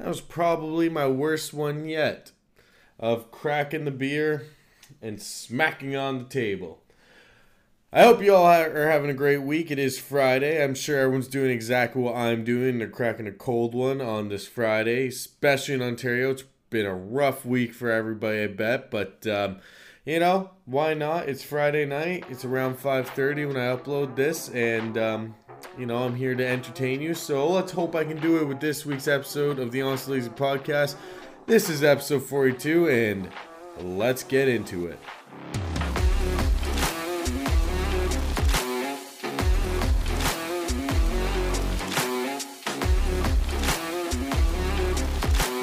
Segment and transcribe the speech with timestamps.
[0.00, 2.32] That was probably my worst one yet
[2.98, 4.46] of cracking the beer
[5.02, 6.80] and smacking on the table.
[7.92, 9.70] I hope you all are having a great week.
[9.70, 10.64] It is Friday.
[10.64, 12.78] I'm sure everyone's doing exactly what I'm doing.
[12.78, 16.30] They're cracking a cold one on this Friday, especially in Ontario.
[16.30, 18.90] It's been a rough week for everybody, I bet.
[18.90, 19.58] But um,
[20.06, 21.28] you know, why not?
[21.28, 22.24] It's Friday night.
[22.30, 25.34] It's around 5:30 when I upload this, and um,
[25.78, 27.14] you know, I'm here to entertain you.
[27.14, 30.30] So let's hope I can do it with this week's episode of the Honestly Lazy
[30.30, 30.96] Podcast.
[31.46, 33.28] This is episode 42, and
[33.80, 34.98] let's get into it.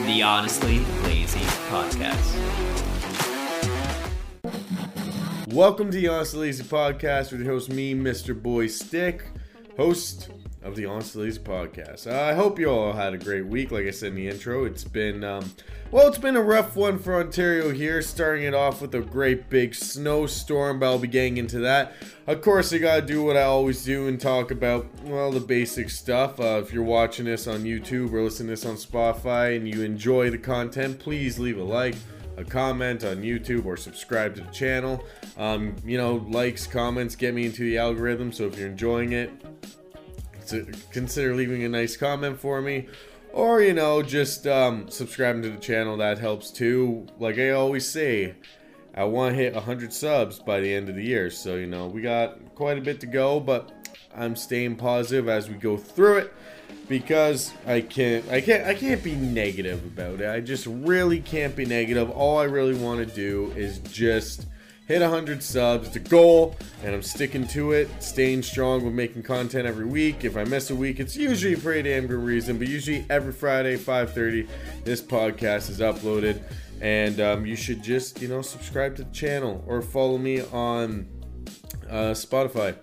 [0.05, 1.39] The Honestly Lazy
[1.69, 2.33] Podcast.
[5.53, 8.39] Welcome to the Honestly Lazy Podcast with your host, me, Mr.
[8.39, 9.23] Boy Stick,
[9.77, 10.29] host
[10.63, 12.11] of the Honestly Podcast.
[12.11, 13.71] Uh, I hope you all had a great week.
[13.71, 15.53] Like I said in the intro, it's been, um,
[15.91, 19.49] well, it's been a rough one for Ontario here, starting it off with a great
[19.49, 21.93] big snowstorm, but I'll be getting into that.
[22.25, 25.91] Of course, I gotta do what I always do and talk about, well, the basic
[25.91, 26.39] stuff.
[26.39, 29.83] Uh, if you're watching this on YouTube or listening to this on Spotify and you
[29.83, 31.95] enjoy the content, please leave a like
[32.37, 35.03] a comment on YouTube or subscribe to the channel.
[35.37, 38.31] Um, you know, likes, comments get me into the algorithm.
[38.31, 39.31] So if you're enjoying it,
[40.91, 42.87] consider leaving a nice comment for me.
[43.33, 45.97] Or, you know, just um, subscribing to the channel.
[45.97, 47.07] That helps too.
[47.19, 48.35] Like I always say,
[48.95, 51.29] I want to hit 100 subs by the end of the year.
[51.29, 53.71] So, you know, we got quite a bit to go, but
[54.15, 56.33] I'm staying positive as we go through it
[56.87, 60.29] because I can't I can't I can't be negative about it.
[60.29, 62.09] I just really can't be negative.
[62.09, 64.45] All I really want to do is just
[64.87, 65.95] hit 100 subs.
[65.95, 70.23] A goal and I'm sticking to it, staying strong with making content every week.
[70.23, 73.33] If I miss a week, it's usually for a damn good reason, but usually every
[73.33, 74.47] Friday 5:30
[74.83, 76.41] this podcast is uploaded
[76.79, 81.07] and um, you should just, you know, subscribe to the channel or follow me on
[81.89, 82.75] uh, Spotify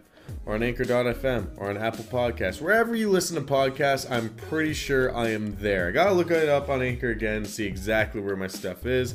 [0.46, 2.60] or on Anchor.fm or on Apple Podcasts.
[2.60, 5.88] Wherever you listen to podcasts, I'm pretty sure I am there.
[5.88, 9.14] I gotta look it up on Anchor again, see exactly where my stuff is.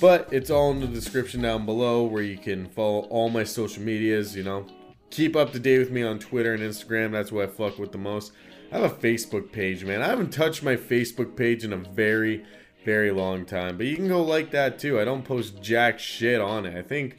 [0.00, 3.82] But it's all in the description down below where you can follow all my social
[3.82, 4.66] medias, you know.
[5.10, 7.12] Keep up to date with me on Twitter and Instagram.
[7.12, 8.32] That's what I fuck with the most.
[8.70, 10.02] I have a Facebook page, man.
[10.02, 12.44] I haven't touched my Facebook page in a very,
[12.84, 13.76] very long time.
[13.76, 15.00] But you can go like that too.
[15.00, 16.76] I don't post jack shit on it.
[16.76, 17.16] I think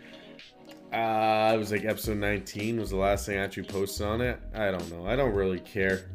[0.94, 4.40] uh, it was like episode 19 was the last thing I actually posted on it.
[4.53, 5.06] I don't know.
[5.06, 6.09] I don't really care.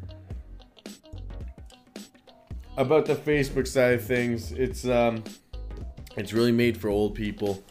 [2.75, 5.23] About the Facebook side of things, it's um
[6.17, 7.63] it's really made for old people.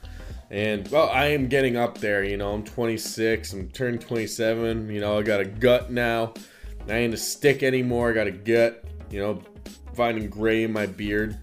[0.50, 2.52] And well, I am getting up there, you know.
[2.52, 6.34] I'm 26, I'm turning 27, you know, I got a gut now.
[6.88, 9.42] I ain't a stick anymore, I got a gut, you know,
[9.94, 11.38] finding gray in my beard.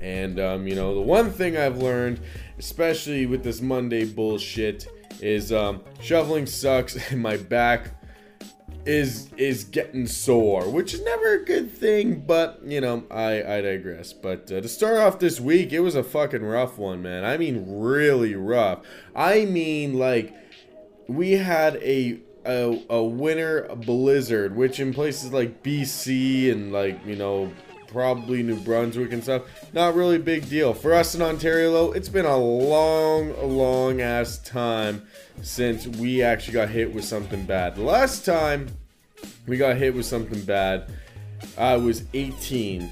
[0.00, 2.20] And um, you know, the one thing I've learned
[2.58, 4.86] especially with this Monday bullshit,
[5.20, 7.92] is um, shoveling sucks and my back
[8.84, 12.20] is is getting sore, which is never a good thing.
[12.20, 14.12] But you know, I I digress.
[14.12, 17.24] But uh, to start off this week, it was a fucking rough one, man.
[17.24, 18.80] I mean, really rough.
[19.14, 20.34] I mean, like
[21.08, 27.16] we had a a, a winter blizzard, which in places like BC and like you
[27.16, 27.52] know
[27.88, 29.42] probably New Brunswick and stuff.
[29.72, 30.74] Not really a big deal.
[30.74, 35.06] For us in Ontario, though, it's been a long, long ass time
[35.42, 37.78] since we actually got hit with something bad.
[37.78, 38.68] Last time
[39.46, 40.90] we got hit with something bad,
[41.56, 42.82] I was 18.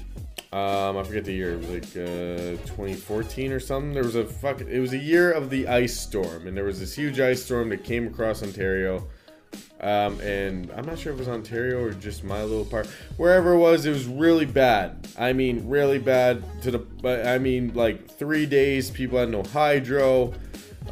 [0.53, 1.53] Um, I forget the year.
[1.53, 3.93] It was like uh, 2014 or something.
[3.93, 4.61] There was a fuck.
[4.61, 7.69] It was a year of the ice storm, and there was this huge ice storm
[7.69, 9.05] that came across Ontario.
[9.81, 12.87] Um, and I'm not sure if it was Ontario or just my little part.
[13.17, 15.07] Wherever it was, it was really bad.
[15.17, 17.29] I mean, really bad to the.
[17.29, 20.33] I mean, like three days, people had no hydro.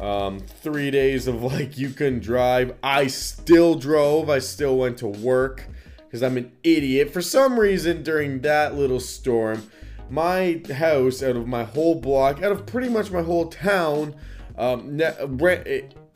[0.00, 2.76] Um, three days of like you couldn't drive.
[2.82, 4.28] I still drove.
[4.28, 5.66] I still went to work
[6.14, 7.12] because I'm an idiot.
[7.12, 9.68] For some reason, during that little storm,
[10.10, 14.14] my house, out of my whole block, out of pretty much my whole town,
[14.56, 15.00] um,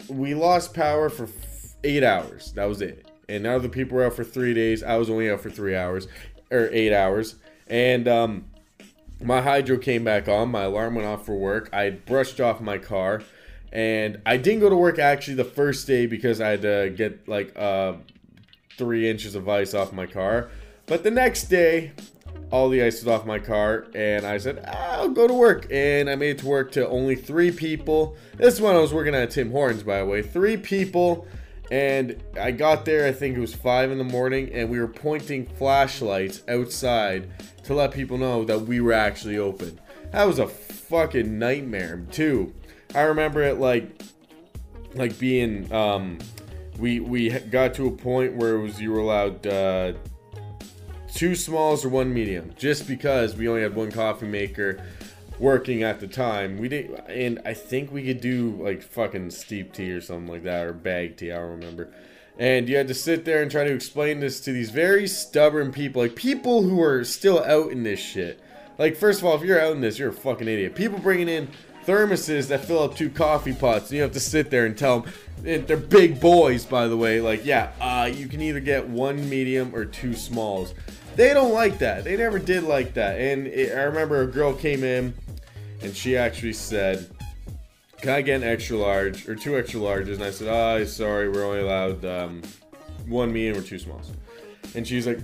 [0.09, 1.27] we lost power for
[1.85, 2.53] eight hours.
[2.53, 3.11] That was it.
[3.29, 4.83] And now the people were out for three days.
[4.83, 6.09] I was only out for three hours
[6.51, 7.37] or eight hours.
[7.67, 8.47] And um,
[9.23, 10.51] my hydro came back on.
[10.51, 11.69] My alarm went off for work.
[11.73, 13.23] I brushed off my car.
[13.71, 17.29] And I didn't go to work actually the first day because I had to get
[17.29, 17.95] like uh,
[18.79, 20.49] three inches of ice off my car.
[20.87, 21.93] But the next day,
[22.51, 25.67] all the ice was off my car, and I said, I'll go to work.
[25.71, 28.17] And I made it to work to only three people.
[28.37, 30.23] This one I was working at Tim Hortons, by the way.
[30.23, 31.27] Three people
[31.71, 34.89] And I got there, I think it was 5 in the morning, and we were
[34.89, 37.29] pointing flashlights outside
[37.65, 39.79] to let people know that we were actually open.
[40.13, 42.55] That was a fucking nightmare, too.
[42.95, 44.03] I remember it like
[44.95, 46.19] like being um
[46.79, 49.93] we we got to a point where it was you were allowed uh
[51.13, 54.83] two smalls or one medium just because we only had one coffee maker
[55.39, 56.59] working at the time.
[56.59, 60.45] We did, and I think we could do like fucking steep tea or something like
[60.45, 61.33] that, or bag tea.
[61.33, 61.93] I don't remember.
[62.39, 65.73] And you had to sit there and try to explain this to these very stubborn
[65.73, 68.41] people, like people who are still out in this shit.
[68.79, 70.77] Like, first of all, if you're out in this, you're a fucking idiot.
[70.77, 71.49] People bringing in
[71.85, 75.01] thermoses that fill up two coffee pots, and you have to sit there and tell
[75.01, 75.13] them.
[75.45, 77.21] and They're big boys, by the way.
[77.21, 80.75] Like, yeah, uh, you can either get one medium or two smalls.
[81.17, 82.05] They don't like that.
[82.05, 83.19] They never did like that.
[83.19, 85.15] And it, I remember a girl came in
[85.83, 87.11] and she actually said,
[88.01, 91.29] "Can I get an extra large or two extra larges?" And I said, "Oh, sorry,
[91.29, 92.43] we're only allowed um,
[93.07, 94.13] one medium or two smalls."
[94.75, 95.21] And she's like,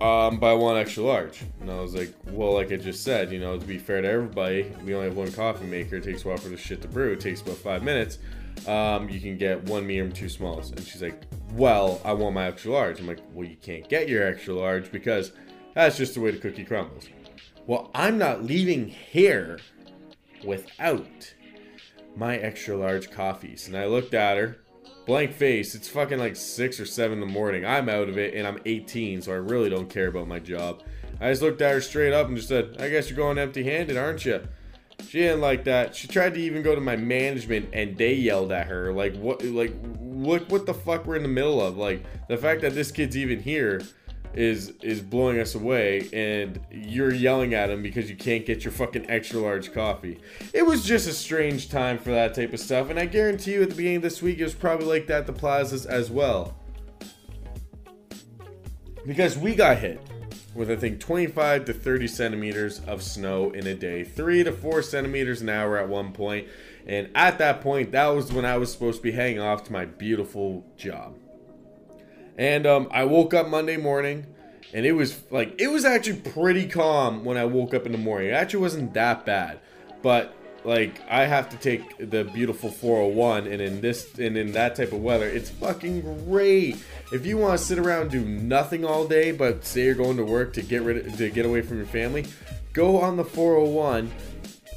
[0.00, 3.40] um, "Buy one extra large." And I was like, "Well, like I just said, you
[3.40, 5.96] know, to be fair to everybody, we only have one coffee maker.
[5.96, 7.12] It takes a while for the shit to brew.
[7.12, 8.18] It takes about five minutes.
[8.66, 11.22] Um, you can get one medium, two smalls." And she's like,
[11.52, 14.92] "Well, I want my extra large." I'm like, "Well, you can't get your extra large
[14.92, 15.32] because
[15.74, 17.08] that's just the way the cookie crumbles."
[17.70, 19.60] Well, I'm not leaving here
[20.44, 21.34] without
[22.16, 23.68] my extra large coffees.
[23.68, 24.58] And I looked at her,
[25.06, 25.76] blank face.
[25.76, 27.64] It's fucking like 6 or 7 in the morning.
[27.64, 30.82] I'm out of it and I'm 18, so I really don't care about my job.
[31.20, 33.62] I just looked at her straight up and just said, I guess you're going empty
[33.62, 34.42] handed, aren't you?
[35.08, 35.94] She didn't like that.
[35.94, 38.92] She tried to even go to my management and they yelled at her.
[38.92, 41.76] Like, what, like, what, what the fuck we're in the middle of?
[41.76, 43.80] Like, the fact that this kid's even here
[44.34, 48.72] is is blowing us away and you're yelling at him because you can't get your
[48.72, 50.18] fucking extra large coffee.
[50.54, 53.62] It was just a strange time for that type of stuff and I guarantee you
[53.62, 56.10] at the beginning of this week it was probably like that at the plazas as
[56.10, 56.56] well.
[59.04, 60.00] Because we got hit
[60.54, 64.82] with I think 25 to 30 centimeters of snow in a day, 3 to 4
[64.82, 66.46] centimeters an hour at one point,
[66.86, 69.72] and at that point that was when I was supposed to be hanging off to
[69.72, 71.19] my beautiful job.
[72.40, 74.24] And um, I woke up Monday morning,
[74.72, 77.98] and it was like it was actually pretty calm when I woke up in the
[77.98, 78.30] morning.
[78.30, 79.60] It actually wasn't that bad,
[80.00, 80.34] but
[80.64, 84.92] like I have to take the beautiful 401, and in this and in that type
[84.92, 86.82] of weather, it's fucking great.
[87.12, 90.24] If you want to sit around do nothing all day, but say you're going to
[90.24, 92.24] work to get rid of, to get away from your family,
[92.72, 94.10] go on the 401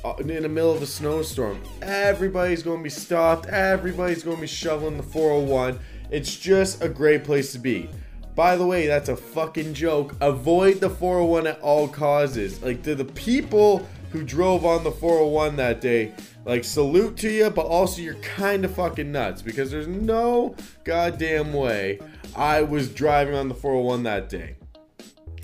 [0.03, 1.61] uh, in the middle of a snowstorm.
[1.81, 3.45] Everybody's going to be stopped.
[3.45, 5.79] Everybody's going to be shoveling the 401
[6.13, 7.89] it's just a great place to be.
[8.35, 10.15] By the way, that's a fucking joke.
[10.21, 12.61] Avoid the 401 at all causes.
[12.61, 16.13] Like, to the people who drove on the 401 that day,
[16.45, 21.51] like, salute to you, but also you're kind of fucking nuts because there's no goddamn
[21.51, 21.99] way
[22.35, 24.55] I was driving on the 401 that day.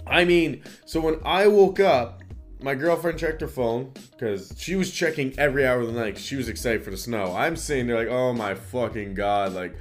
[0.05, 2.21] I mean, so when I woke up,
[2.61, 6.17] my girlfriend checked her phone because she was checking every hour of the night.
[6.17, 7.35] She was excited for the snow.
[7.35, 9.75] I'm sitting there like, oh my fucking god, like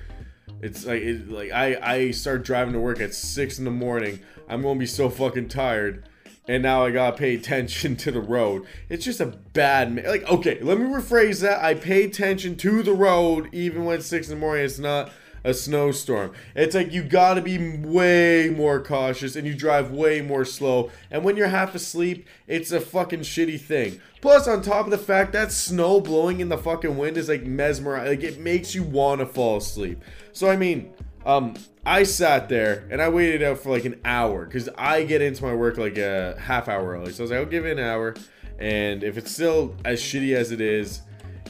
[0.62, 4.20] it's like it, like I I start driving to work at six in the morning.
[4.48, 6.04] I'm gonna be so fucking tired,
[6.46, 8.66] and now I gotta pay attention to the road.
[8.88, 10.28] It's just a bad like.
[10.28, 11.62] Okay, let me rephrase that.
[11.62, 14.64] I pay attention to the road even when it's six in the morning.
[14.64, 15.10] It's not
[15.44, 16.32] a snowstorm.
[16.54, 20.90] It's like you gotta be way more cautious and you drive way more slow.
[21.10, 24.00] And when you're half asleep, it's a fucking shitty thing.
[24.20, 27.44] Plus, on top of the fact that snow blowing in the fucking wind is like
[27.44, 30.02] mesmerizing, like it makes you wanna fall asleep.
[30.32, 30.92] So I mean,
[31.24, 31.54] um,
[31.84, 35.44] I sat there and I waited out for like an hour because I get into
[35.44, 37.12] my work like a half hour early.
[37.12, 38.14] So I was like, I'll give it an hour,
[38.58, 41.02] and if it's still as shitty as it is,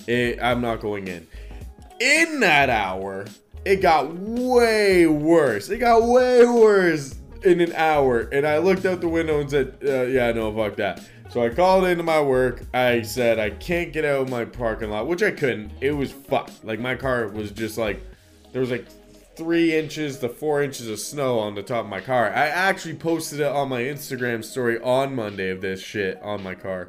[0.06, 1.26] it, I'm not going in.
[2.00, 3.26] In that hour,
[3.64, 5.68] it got way worse.
[5.68, 9.78] It got way worse in an hour, and I looked out the window and said,
[9.84, 12.62] uh, "Yeah, no, fuck that." So I called into my work.
[12.72, 15.72] I said I can't get out of my parking lot, which I couldn't.
[15.80, 16.64] It was fucked.
[16.64, 18.02] Like my car was just like
[18.52, 18.86] there was like
[19.36, 22.26] three inches to four inches of snow on the top of my car.
[22.26, 26.56] I actually posted it on my Instagram story on Monday of this shit on my
[26.56, 26.88] car.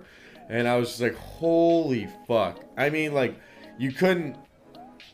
[0.50, 2.64] And I was just like, holy fuck.
[2.76, 3.40] I mean, like,
[3.78, 4.36] you couldn't.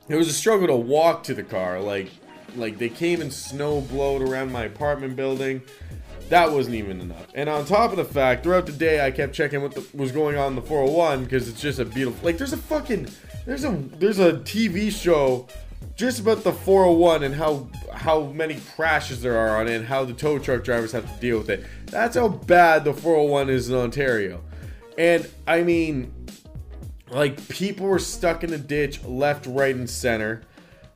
[0.08, 1.80] It was a struggle to walk to the car.
[1.80, 2.10] Like,
[2.56, 5.62] like they came and snow blowed around my apartment building.
[6.30, 7.28] That wasn't even enough.
[7.36, 10.12] And on top of the fact, throughout the day, I kept checking what the, was
[10.12, 12.26] going on in the 401 because it's just a beautiful.
[12.26, 13.08] Like, there's a fucking,
[13.46, 15.48] there's a there's a TV show
[15.96, 20.04] just about the 401 and how how many crashes there are on it and how
[20.04, 21.66] the tow truck drivers have to deal with it.
[21.88, 24.42] That's how bad the 401 is in Ontario.
[24.98, 26.12] And I mean,
[27.10, 30.42] like people were stuck in a ditch left, right, and center.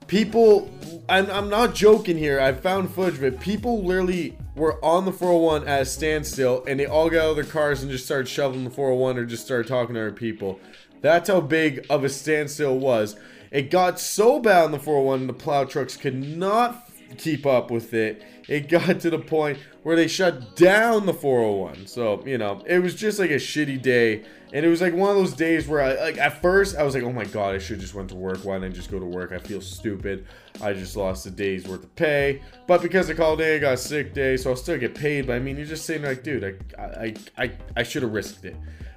[0.08, 0.72] people
[1.08, 2.40] I'm, I'm not joking here.
[2.40, 3.40] I found footage of it.
[3.40, 7.36] People literally were on the 401 at a standstill and they all got out of
[7.38, 10.60] their cars and just started shoveling the 401 or just started talking to other people.
[11.02, 13.16] That's how big of a standstill was.
[13.52, 17.94] It got so bad on the 401 the plow trucks could not keep up with
[17.94, 22.62] it it got to the point where they shut down the 401 so you know
[22.66, 25.68] it was just like a shitty day and it was like one of those days
[25.68, 28.10] where I like at first I was like, oh my god, I should just went
[28.10, 28.40] to work.
[28.44, 29.32] Why didn't I just go to work?
[29.32, 30.26] I feel stupid.
[30.62, 32.42] I just lost a day's worth of pay.
[32.66, 35.28] But because I called in, I got sick day, so I'll still get paid.
[35.28, 38.46] But I mean, you're just saying like, dude, I I I, I should have risked
[38.46, 38.56] it.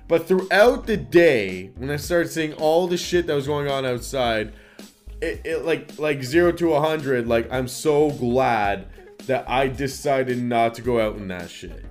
[0.09, 3.85] But throughout the day, when I started seeing all the shit that was going on
[3.85, 4.54] outside,
[5.23, 8.88] it, it like like zero to a hundred, like I'm so glad
[9.26, 11.85] that I decided not to go out in that shit.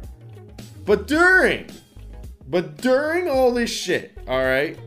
[0.85, 1.69] But during
[2.47, 4.77] but during all this shit, all right,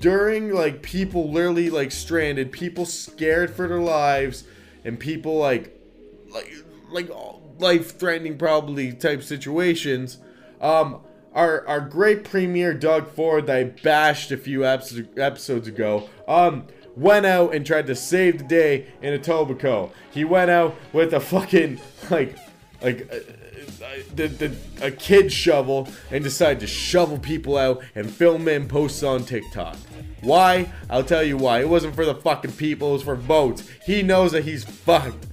[0.00, 4.44] during like people literally like stranded, people scared for their lives,
[4.84, 5.78] and people like,
[6.28, 6.52] like,
[6.90, 7.08] like
[7.58, 10.18] life-threatening probably type situations.
[10.60, 11.02] Um,
[11.34, 16.08] our our great premier Doug Ford that I bashed a few episodes ago.
[16.26, 16.66] Um,
[16.98, 19.92] went out and tried to save the day in Etobicoke.
[20.10, 22.36] He went out with a fucking like
[22.82, 23.08] like.
[23.12, 23.18] Uh,
[24.14, 28.68] the, the, a kid shovel and decided to shovel people out and film it and
[28.68, 29.76] post it on TikTok.
[30.20, 30.72] Why?
[30.90, 31.60] I'll tell you why.
[31.60, 33.68] It wasn't for the fucking people, it was for votes.
[33.84, 35.26] He knows that he's fucked.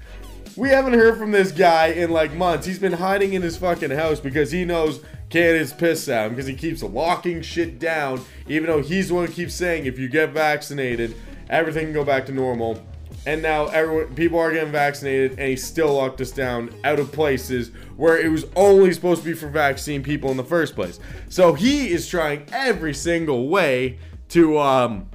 [0.55, 2.65] We haven't heard from this guy in like months.
[2.65, 6.48] He's been hiding in his fucking house because he knows Canada's pissed at him because
[6.48, 10.07] he keeps locking shit down, even though he's the one who keeps saying if you
[10.07, 11.15] get vaccinated,
[11.50, 12.82] everything can go back to normal.
[13.25, 17.12] And now everyone people are getting vaccinated and he still locked us down out of
[17.12, 21.00] places where it was only supposed to be for vaccine people in the first place.
[21.30, 23.98] So he is trying every single way
[24.30, 25.10] to um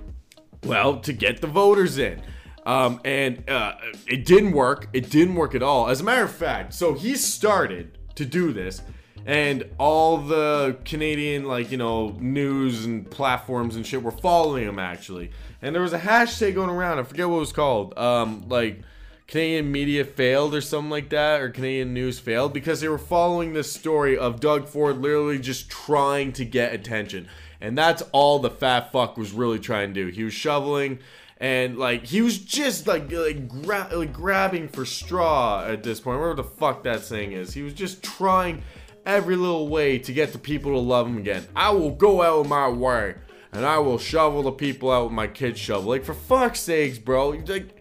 [0.65, 2.21] well to get the voters in.
[2.67, 3.75] Um and uh
[4.07, 4.89] it didn't work.
[4.93, 5.89] It didn't work at all.
[5.89, 8.83] As a matter of fact so he started to do this
[9.27, 14.79] and all the Canadian like you know news and platforms and shit were following him
[14.79, 15.31] actually.
[15.63, 16.99] And there was a hashtag going around.
[16.99, 17.97] I forget what it was called.
[17.99, 18.81] Um, like
[19.27, 23.53] Canadian media failed or something like that, or Canadian news failed because they were following
[23.53, 27.29] this story of Doug Ford literally just trying to get attention.
[27.61, 30.11] And that's all the fat fuck was really trying to do.
[30.11, 30.99] He was shoveling
[31.41, 36.21] and like he was just like like, gra- like grabbing for straw at this point.
[36.21, 37.55] Whatever the fuck that saying is.
[37.55, 38.63] He was just trying
[39.07, 41.47] every little way to get the people to love him again.
[41.57, 43.15] I will go out of my way
[43.53, 45.91] and I will shovel the people out with my kid shovel.
[45.91, 47.31] Like for fuck's sakes, bro.
[47.31, 47.77] Like,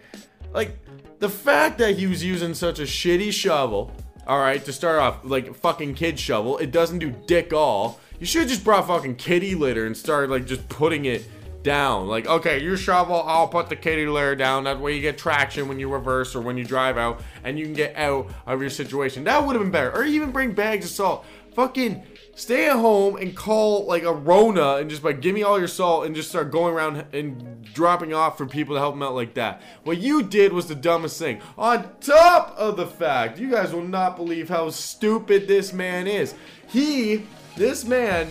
[0.54, 0.78] like
[1.20, 3.92] the fact that he was using such a shitty shovel,
[4.28, 8.00] all right, to start off, like fucking kid shovel, it doesn't do dick all.
[8.20, 11.28] You should have just brought fucking kitty litter and started like just putting it
[11.64, 12.08] down.
[12.08, 14.64] Like, okay, you shovel, I'll put the kitty litter down.
[14.64, 17.66] That way you get traction when you reverse or when you drive out and you
[17.66, 19.24] can get out of your situation.
[19.26, 19.92] That would have been better.
[19.92, 21.26] Or even bring bags of salt.
[21.56, 22.04] Fucking
[22.40, 25.68] stay at home and call like a Rona and just like give me all your
[25.68, 29.14] salt and just start going around and dropping off for people to help them out
[29.14, 29.62] like that.
[29.84, 31.42] What you did was the dumbest thing.
[31.58, 36.34] On top of the fact, you guys will not believe how stupid this man is.
[36.68, 37.26] He,
[37.58, 38.30] this man,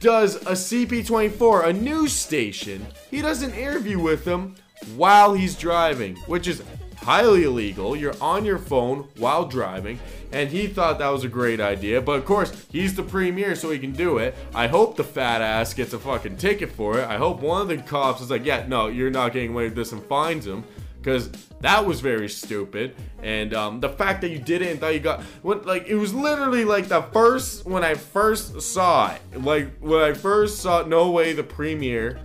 [0.00, 2.86] does a CP24, a news station.
[3.10, 4.54] He does an interview with them
[4.96, 6.62] while he's driving, which is
[7.04, 7.94] highly illegal.
[7.94, 9.98] You're on your phone while driving,
[10.32, 12.00] and he thought that was a great idea.
[12.00, 14.34] But of course, he's the premier, so he can do it.
[14.54, 17.08] I hope the fat ass gets a fucking ticket for it.
[17.08, 19.74] I hope one of the cops is like, yeah, no, you're not getting away with
[19.74, 20.64] this and fines him
[21.04, 21.30] because
[21.60, 22.96] that was very stupid.
[23.22, 25.96] And um, the fact that you did it and thought you got when, like it
[25.96, 30.82] was literally like the first when I first saw it, like when I first saw
[30.82, 32.20] No Way the premier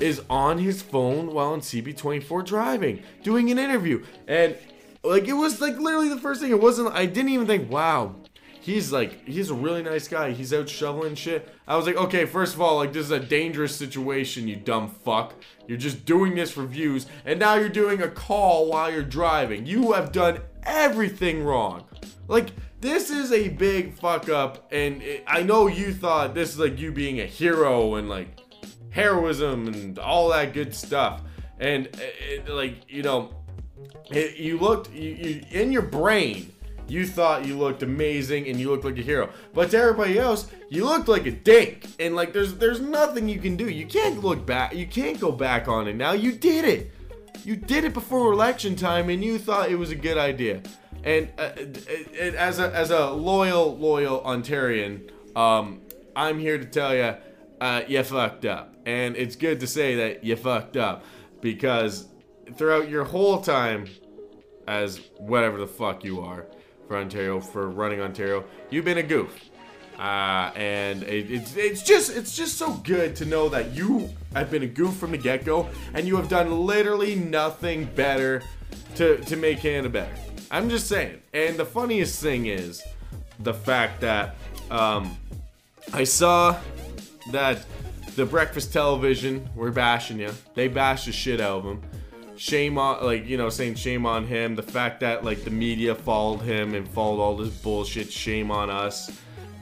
[0.00, 4.56] is on his phone while on CP24 driving, doing an interview, and
[5.02, 6.50] like it was like literally the first thing.
[6.50, 6.94] It wasn't.
[6.94, 8.16] I didn't even think, wow,
[8.60, 10.32] he's like he's a really nice guy.
[10.32, 11.48] He's out shoveling shit.
[11.66, 14.88] I was like, okay, first of all, like this is a dangerous situation, you dumb
[14.88, 15.34] fuck.
[15.66, 19.66] You're just doing this for views, and now you're doing a call while you're driving.
[19.66, 21.84] You have done everything wrong.
[22.28, 26.58] Like this is a big fuck up, and it, I know you thought this is
[26.58, 28.28] like you being a hero and like
[28.90, 31.22] heroism and all that good stuff.
[31.58, 33.34] And it, like you know,
[34.10, 36.52] it, you looked you, you in your brain
[36.90, 39.30] you thought you looked amazing and you looked like a hero.
[39.54, 41.86] But to everybody else, you looked like a dink.
[42.00, 43.68] And like there's there's nothing you can do.
[43.68, 44.74] You can't look back.
[44.74, 46.12] You can't go back on it now.
[46.12, 46.90] You did it.
[47.44, 50.62] You did it before election time and you thought it was a good idea.
[51.04, 55.80] And uh, uh, uh as a as a loyal loyal Ontarian, um,
[56.16, 57.14] I'm here to tell you,
[57.60, 58.74] uh, you fucked up.
[58.86, 61.04] And it's good to say that you fucked up
[61.40, 62.08] because
[62.56, 63.86] throughout your whole time
[64.66, 66.46] as whatever the fuck you are
[66.88, 69.50] for Ontario for running Ontario, you've been a goof.
[69.98, 74.50] Uh, and it, it's it's just it's just so good to know that you have
[74.50, 78.42] been a goof from the get go, and you have done literally nothing better
[78.94, 80.14] to to make Canada better.
[80.50, 81.20] I'm just saying.
[81.34, 82.82] And the funniest thing is
[83.40, 84.36] the fact that
[84.70, 85.18] um,
[85.92, 86.58] I saw
[87.32, 87.64] that
[88.16, 90.32] the breakfast television were bashing you.
[90.54, 91.82] They bashed the shit out of him.
[92.36, 94.56] Shame on, like you know, saying shame on him.
[94.56, 98.10] The fact that like the media followed him and followed all this bullshit.
[98.10, 99.10] Shame on us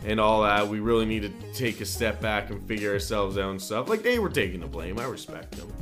[0.04, 0.68] and all that.
[0.68, 3.88] We really need to take a step back and figure ourselves out and stuff.
[3.88, 4.98] Like they were taking the blame.
[4.98, 5.72] I respect them.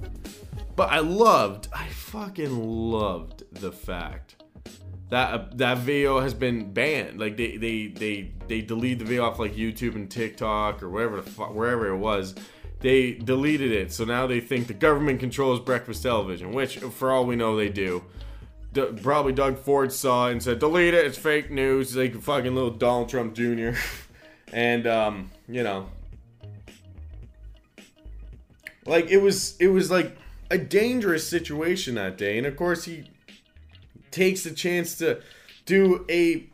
[0.74, 4.42] But I loved, I fucking loved the fact
[5.08, 7.18] that uh, that video has been banned.
[7.18, 11.16] Like they they they they deleted the video off like YouTube and TikTok or wherever
[11.16, 12.34] the fuck wherever it was.
[12.80, 17.24] They deleted it, so now they think the government controls breakfast television, which for all
[17.24, 18.04] we know they do.
[18.72, 21.06] D- probably Doug Ford saw it and said, "Delete it.
[21.06, 23.70] It's fake news." Like fucking little Donald Trump Jr.
[24.52, 25.88] and um, you know,
[28.84, 30.16] like it was it was like
[30.50, 33.08] a dangerous situation that day, and of course he
[34.16, 35.20] takes the chance to
[35.66, 36.48] do a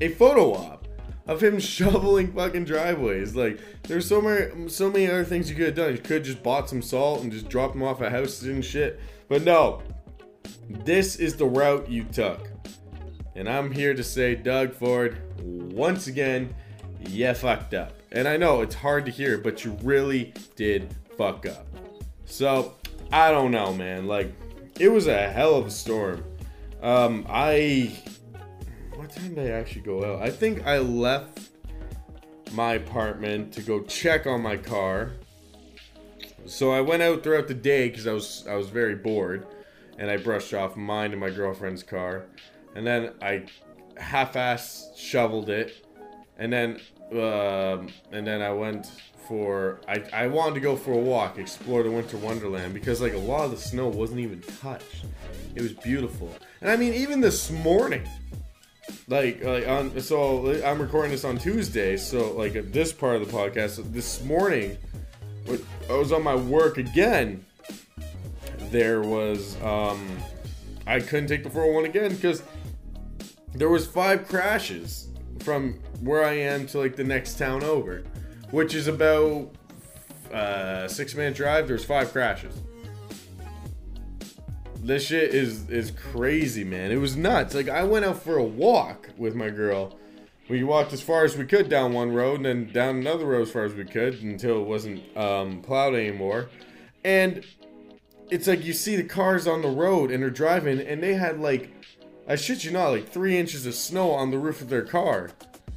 [0.00, 0.88] a photo op
[1.26, 3.36] of him shoveling fucking driveways.
[3.36, 5.92] Like there's so many so many other things you could have done.
[5.92, 9.00] You could just bought some salt and just dropped them off at houses and shit.
[9.28, 9.82] But no.
[10.68, 12.48] This is the route you took.
[13.34, 16.54] And I'm here to say, Doug Ford, once again,
[17.08, 17.92] you fucked up.
[18.12, 21.66] And I know it's hard to hear, but you really did fuck up.
[22.24, 22.74] So,
[23.12, 24.06] I don't know, man.
[24.06, 24.32] Like,
[24.78, 26.24] it was a hell of a storm.
[26.84, 27.96] Um, I.
[28.94, 30.22] What time did I actually go out?
[30.22, 31.48] I think I left
[32.52, 35.12] my apartment to go check on my car.
[36.44, 39.46] So I went out throughout the day because I was I was very bored,
[39.98, 42.26] and I brushed off mine and my girlfriend's car,
[42.74, 43.46] and then I
[43.96, 45.86] half-ass shoveled it,
[46.36, 46.80] and then
[47.12, 48.90] um, and then I went
[49.26, 53.14] for I, I wanted to go for a walk, explore the winter wonderland because like
[53.14, 55.06] a lot of the snow wasn't even touched.
[55.54, 56.28] It was beautiful,
[56.64, 58.08] and I mean even this morning,
[59.06, 63.32] like like on so I'm recording this on Tuesday, so like this part of the
[63.32, 64.78] podcast this morning,
[65.90, 67.44] I was on my work again.
[68.70, 70.16] There was um,
[70.86, 72.42] I couldn't take the 401 again because
[73.52, 75.08] there was five crashes
[75.40, 78.04] from where I am to like the next town over,
[78.52, 79.54] which is about
[80.32, 81.68] uh, six minute drive.
[81.68, 82.54] There's five crashes.
[84.84, 86.92] This shit is is crazy, man.
[86.92, 87.54] It was nuts.
[87.54, 89.98] Like I went out for a walk with my girl.
[90.50, 93.42] We walked as far as we could down one road and then down another road
[93.42, 96.50] as far as we could until it wasn't um, plowed anymore.
[97.02, 97.46] And
[98.30, 101.40] it's like you see the cars on the road and they're driving and they had
[101.40, 101.70] like
[102.28, 105.30] I shit you not, like three inches of snow on the roof of their car.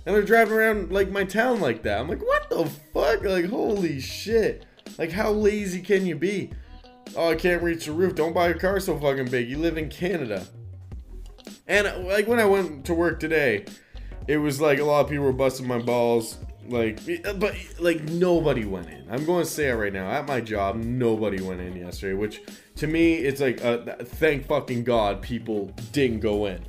[0.06, 2.02] And they're driving around like my town like that.
[2.02, 3.24] I'm like, what the fuck?
[3.24, 4.66] Like, holy shit.
[4.98, 6.52] Like, how lazy can you be?
[7.16, 8.16] Oh, I can't reach the roof.
[8.16, 9.50] Don't buy a car so fucking big.
[9.50, 10.46] You live in Canada.
[11.68, 13.66] And like when I went to work today,
[14.28, 16.38] it was like a lot of people were busting my balls.
[16.68, 17.00] Like,
[17.40, 19.08] but like nobody went in.
[19.10, 20.10] I'm going to say it right now.
[20.10, 22.42] At my job, nobody went in yesterday, which
[22.76, 26.64] to me, it's like, uh, thank fucking God people didn't go in.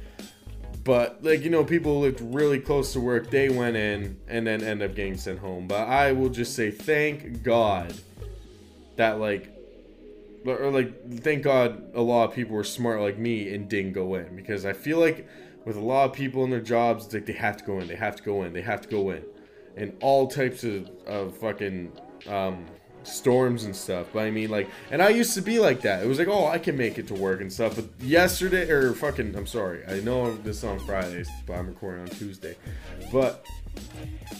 [0.84, 4.62] But like you know, people lived really close to work, they went in and then
[4.62, 5.66] end up getting sent home.
[5.66, 7.92] But I will just say, thank God
[8.96, 9.57] that like
[10.46, 14.14] or like thank god a lot of people were smart like me and didn't go
[14.14, 14.34] in.
[14.36, 15.28] Because i feel like
[15.64, 17.96] with a lot of people in their jobs like they have to go in they
[17.96, 19.22] have to go in they have to go in.
[19.76, 21.92] And all types of, of fucking
[22.26, 22.66] um,
[23.04, 24.08] storms and stuff.
[24.12, 26.02] But i mean like and i used to be like that.
[26.02, 27.76] It was like oh i can make it to work and stuff.
[27.76, 29.84] But yesterday or fucking i'm sorry.
[29.86, 32.56] I know this is on fridays but i'm recording on tuesday.
[33.12, 33.46] But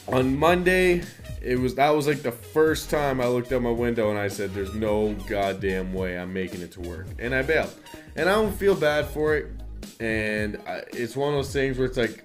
[0.09, 1.03] on monday
[1.40, 4.29] it was that was like the first time I looked out my window and I
[4.29, 7.72] said, "There's no goddamn way I'm making it to work," and I bailed.
[8.16, 9.46] And I don't feel bad for it.
[10.01, 12.24] And I, it's one of those things where it's like,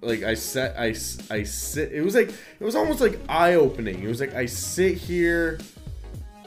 [0.00, 0.94] like I set, I,
[1.30, 1.92] I sit.
[1.92, 4.02] It was like it was almost like eye opening.
[4.02, 5.60] It was like I sit here,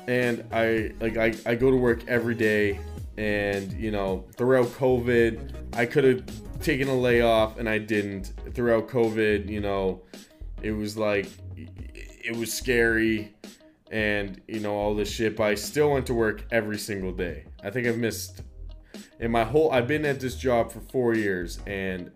[0.08, 2.80] and I like I, I go to work every day,
[3.17, 8.34] and you know throughout COVID, I could have taken a layoff and I didn't.
[8.54, 10.02] Throughout COVID, you know,
[10.62, 13.34] it was like it was scary
[13.91, 17.46] and you know all this shit but i still went to work every single day
[17.63, 18.41] i think i've missed
[19.22, 22.12] in my whole i've been at this job for four years and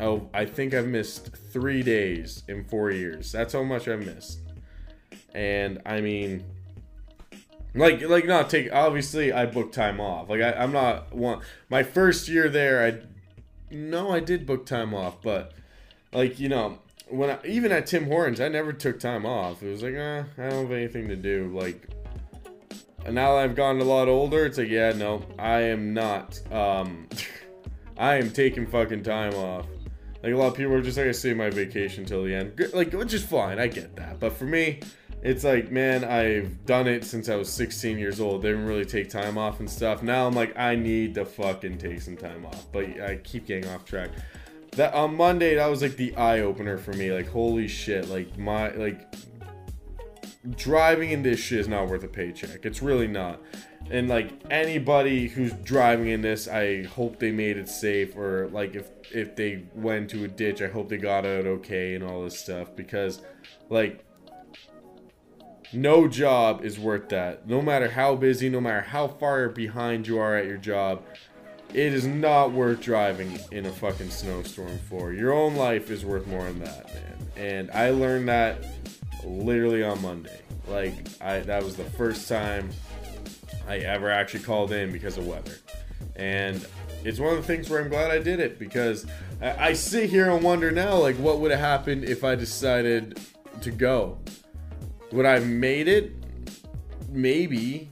[0.00, 4.40] oh, i think i've missed three days in four years that's how much i've missed
[5.34, 6.44] and i mean
[7.74, 8.72] Like, like not take.
[8.72, 10.28] Obviously, I booked time off.
[10.28, 11.40] Like, I, I'm not one.
[11.68, 13.00] My first year there, I
[13.70, 15.52] no, I did book time off, but
[16.12, 19.62] like you know, when I, even at Tim Hortons, I never took time off.
[19.62, 21.50] It was like, eh, I don't have anything to do.
[21.54, 21.88] Like,
[23.04, 26.40] and now that I've gotten a lot older, it's like, yeah, no, I am not.
[26.52, 27.08] Um,
[27.96, 29.66] I am taking fucking time off.
[30.22, 32.58] Like a lot of people are just like, I save my vacation till the end.
[32.72, 33.58] Like, which is fine.
[33.58, 34.18] I get that.
[34.18, 34.80] But for me,
[35.24, 38.42] it's like, man, I've done it since I was 16 years old.
[38.42, 40.02] They Didn't really take time off and stuff.
[40.02, 42.66] Now I'm like, I need to fucking take some time off.
[42.70, 44.10] But I keep getting off track.
[44.72, 47.10] That on Monday, that was like the eye opener for me.
[47.10, 48.08] Like, holy shit!
[48.08, 49.14] Like my like
[50.56, 52.66] driving in this shit is not worth a paycheck.
[52.66, 53.40] It's really not.
[53.90, 58.16] And like anybody who's driving in this, I hope they made it safe.
[58.16, 61.94] Or like if if they went to a ditch, I hope they got out okay
[61.94, 62.74] and all this stuff.
[62.76, 63.22] Because
[63.70, 64.03] like
[65.72, 67.48] no job is worth that.
[67.48, 71.02] No matter how busy, no matter how far behind you are at your job,
[71.72, 75.12] it is not worth driving in a fucking snowstorm for.
[75.12, 77.28] Your own life is worth more than that, man.
[77.36, 78.64] And I learned that
[79.24, 80.40] literally on Monday.
[80.68, 82.70] Like I that was the first time
[83.66, 85.56] I ever actually called in because of weather.
[86.16, 86.64] And
[87.04, 89.06] it's one of the things where I'm glad I did it because
[89.40, 93.20] I, I sit here and wonder now, like, what would have happened if I decided
[93.62, 94.18] to go?
[95.14, 96.12] Would I have made it?
[97.08, 97.88] Maybe.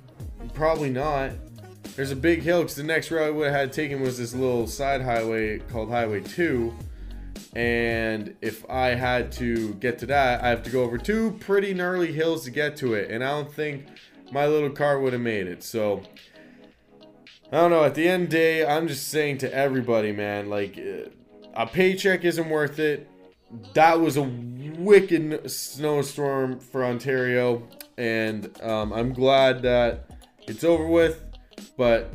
[0.55, 1.31] Probably not.
[1.95, 4.35] There's a big hill because the next road I would have had taken was this
[4.35, 6.75] little side highway called Highway 2.
[7.55, 11.73] And if I had to get to that, I have to go over two pretty
[11.73, 13.09] gnarly hills to get to it.
[13.09, 13.87] And I don't think
[14.33, 15.63] my little car would have made it.
[15.63, 16.03] So,
[17.53, 17.85] I don't know.
[17.85, 21.11] At the end of the day, I'm just saying to everybody, man, like, uh,
[21.55, 23.09] a paycheck isn't worth it.
[23.75, 24.25] That was a
[24.79, 27.67] wicked snowstorm for Ontario.
[27.99, 30.11] And um, I'm glad that
[30.47, 31.25] it's over with.
[31.77, 32.15] But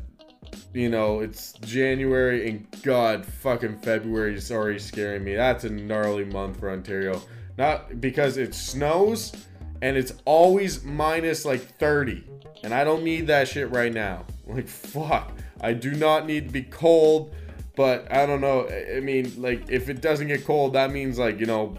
[0.74, 5.36] you know, it's January and God fucking February is already scaring me.
[5.36, 7.22] That's a gnarly month for Ontario.
[7.58, 9.34] Not because it snows
[9.82, 12.24] and it's always minus like 30.
[12.64, 14.26] And I don't need that shit right now.
[14.48, 15.34] Like, fuck.
[15.60, 17.36] I do not need to be cold,
[17.76, 18.66] but I don't know.
[18.70, 21.76] I mean, like, if it doesn't get cold, that means, like, you know,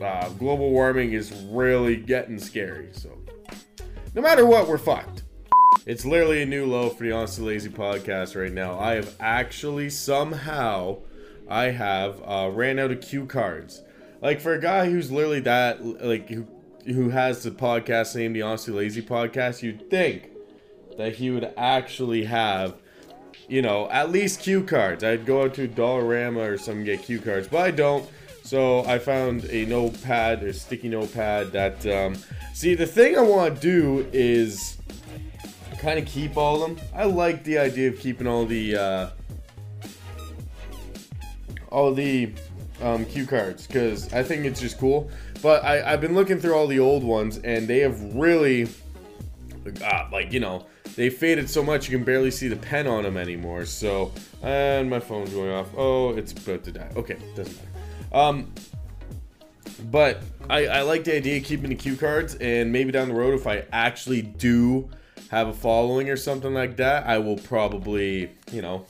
[0.00, 2.88] uh, global warming is really getting scary.
[2.92, 3.10] So,
[4.14, 5.22] no matter what, we're fucked.
[5.86, 8.78] It's literally a new low for the Honestly Lazy podcast right now.
[8.78, 10.98] I have actually somehow
[11.48, 13.82] I have uh, ran out of cue cards.
[14.22, 16.46] Like for a guy who's literally that like who
[16.86, 20.30] who has the podcast named the Honestly Lazy podcast, you'd think
[20.96, 22.76] that he would actually have
[23.48, 25.04] you know at least cue cards.
[25.04, 28.08] I'd go out to Dollarama or something get cue cards, but I don't.
[28.44, 32.14] So I found a notepad or sticky notepad that um,
[32.52, 34.76] see the thing I want to do is
[35.78, 36.86] kind of keep all of them.
[36.94, 39.10] I like the idea of keeping all the uh,
[41.70, 42.34] all the
[42.82, 45.10] um, cue cards because I think it's just cool.
[45.40, 48.68] But I, I've been looking through all the old ones and they have really,
[49.82, 53.04] uh, like you know, they faded so much you can barely see the pen on
[53.04, 53.64] them anymore.
[53.64, 55.68] So and my phone's going off.
[55.74, 56.90] Oh, it's about to die.
[56.94, 57.73] Okay, doesn't matter.
[58.14, 58.52] Um,
[59.90, 63.14] but I, I like the idea of keeping the cue cards and maybe down the
[63.14, 64.88] road if I actually do
[65.30, 68.86] have a following or something like that, I will probably, you know,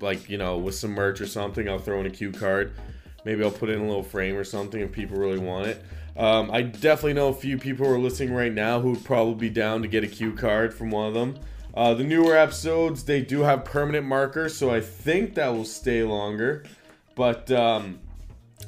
[0.00, 2.72] like, you know, with some merch or something, I'll throw in a cue card.
[3.24, 5.84] Maybe I'll put in a little frame or something if people really want it.
[6.16, 9.34] Um, I definitely know a few people who are listening right now who would probably
[9.34, 11.38] be down to get a cue card from one of them.
[11.74, 16.02] Uh, the newer episodes, they do have permanent markers, so I think that will stay
[16.02, 16.64] longer.
[17.14, 18.00] But um,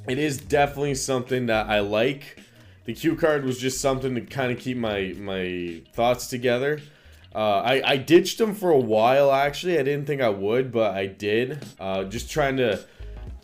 [0.09, 2.41] it is definitely something that I like.
[2.85, 6.81] The cue card was just something to kind of keep my my thoughts together.
[7.35, 9.79] Uh, I, I ditched them for a while, actually.
[9.79, 11.65] I didn't think I would, but I did.
[11.81, 12.85] Uh, just trying to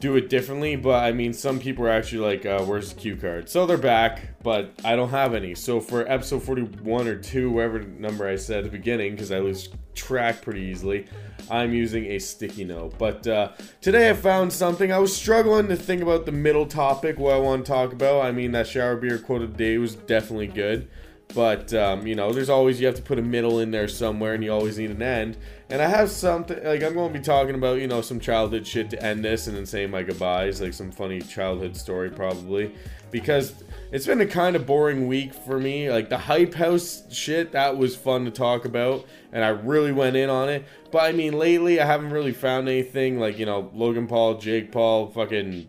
[0.00, 0.76] do it differently.
[0.76, 3.48] But, I mean, some people are actually like, uh, where's the cue card?
[3.48, 5.54] So they're back, but I don't have any.
[5.54, 9.38] So for episode 41 or 2, whatever number I said at the beginning, because I
[9.40, 11.06] lose track pretty easily,
[11.50, 12.98] I'm using a sticky note.
[12.98, 14.92] But uh, today I found something.
[14.92, 18.24] I was struggling to think about the middle topic, what I want to talk about.
[18.24, 20.88] I mean, that shower beer quote of the day was definitely good.
[21.34, 24.32] But, um, you know, there's always, you have to put a middle in there somewhere
[24.32, 25.36] and you always need an end.
[25.68, 28.66] And I have something, like, I'm going to be talking about, you know, some childhood
[28.66, 32.74] shit to end this and then saying my goodbyes, like some funny childhood story probably.
[33.10, 33.62] Because
[33.92, 35.90] it's been a kind of boring week for me.
[35.90, 39.06] Like, the Hype House shit, that was fun to talk about.
[39.30, 40.64] And I really went in on it.
[40.90, 43.20] But, I mean, lately I haven't really found anything.
[43.20, 45.68] Like, you know, Logan Paul, Jake Paul, fucking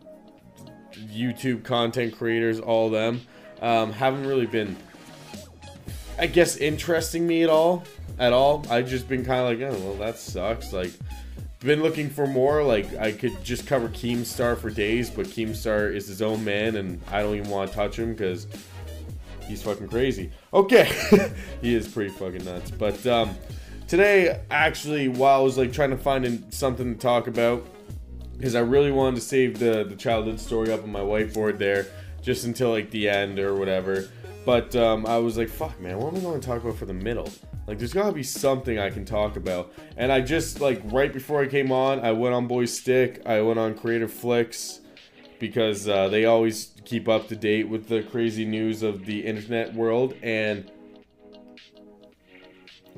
[0.93, 3.21] YouTube content creators, all them.
[3.61, 4.77] Um, haven't really been
[6.19, 7.83] I guess, interesting me at all.
[8.17, 8.65] at all.
[8.69, 10.73] I just been kind of like, oh well, that sucks.
[10.73, 10.91] Like,
[11.59, 12.63] been looking for more.
[12.63, 17.01] Like, I could just cover Keemstar for days, but Keemstar is his own man, and
[17.09, 18.47] I don't even want to touch him because
[19.47, 20.31] he's fucking crazy.
[20.53, 20.91] Okay,
[21.61, 22.71] he is pretty fucking nuts.
[22.71, 23.35] But um,
[23.87, 27.65] today, actually, while I was like trying to find something to talk about,
[28.37, 31.87] because I really wanted to save the the childhood story up on my whiteboard there,
[32.21, 34.09] just until like the end or whatever.
[34.45, 36.85] But um, I was like, fuck, man, what am I going to talk about for
[36.85, 37.29] the middle?
[37.67, 39.71] Like, there's got to be something I can talk about.
[39.97, 43.41] And I just, like, right before I came on, I went on Boys Stick, I
[43.41, 44.79] went on Creative Flicks,
[45.39, 49.73] because uh, they always keep up to date with the crazy news of the internet
[49.73, 50.15] world.
[50.23, 50.71] And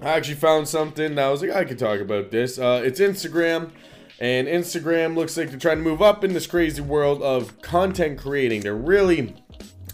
[0.01, 2.57] I actually found something that I was like, I could talk about this.
[2.57, 3.71] Uh, it's Instagram.
[4.19, 8.19] And Instagram looks like they're trying to move up in this crazy world of content
[8.19, 8.61] creating.
[8.61, 9.35] They're really,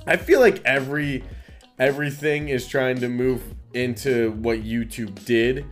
[0.06, 1.24] I feel like every
[1.80, 5.66] everything is trying to move into what YouTube did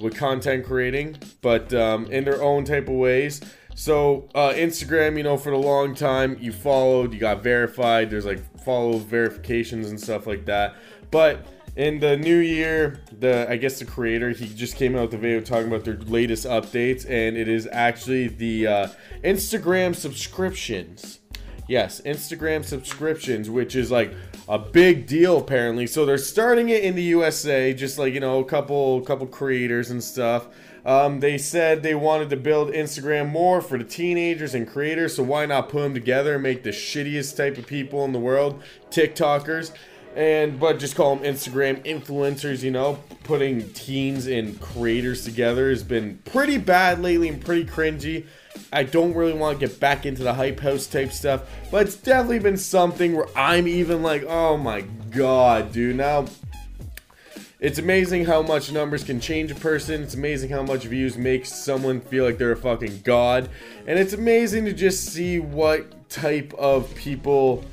[0.00, 3.40] with content creating, but um, in their own type of ways.
[3.74, 8.10] So uh, Instagram, you know, for the long time, you followed, you got verified.
[8.10, 10.76] There's like follow verifications and stuff like that.
[11.10, 11.46] But
[11.76, 15.18] in the new year, the I guess the creator he just came out with a
[15.18, 18.88] video talking about their latest updates, and it is actually the uh,
[19.24, 21.20] Instagram subscriptions.
[21.68, 24.12] Yes, Instagram subscriptions, which is like
[24.48, 25.86] a big deal apparently.
[25.86, 29.90] So they're starting it in the USA, just like you know, a couple couple creators
[29.90, 30.46] and stuff.
[30.84, 35.22] Um, they said they wanted to build Instagram more for the teenagers and creators, so
[35.22, 38.60] why not put them together and make the shittiest type of people in the world,
[38.90, 39.70] TikTokers,
[40.16, 42.62] and but just call them Instagram influencers.
[42.62, 48.26] You know, putting teens and creators together has been pretty bad lately and pretty cringy.
[48.72, 51.96] I don't really want to get back into the hype house type stuff, but it's
[51.96, 55.96] definitely been something where I'm even like, oh my god, dude.
[55.96, 56.26] Now,
[57.60, 60.02] it's amazing how much numbers can change a person.
[60.02, 63.48] It's amazing how much views makes someone feel like they're a fucking god.
[63.86, 67.64] And it's amazing to just see what type of people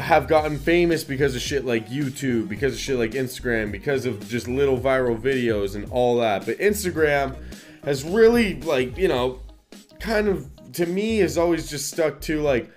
[0.00, 4.28] have gotten famous because of shit like YouTube, because of shit like Instagram, because of
[4.28, 6.44] just little viral videos and all that.
[6.44, 7.36] But Instagram
[7.84, 9.38] has really, like, you know,
[10.00, 12.70] kind of to me is always just stuck to like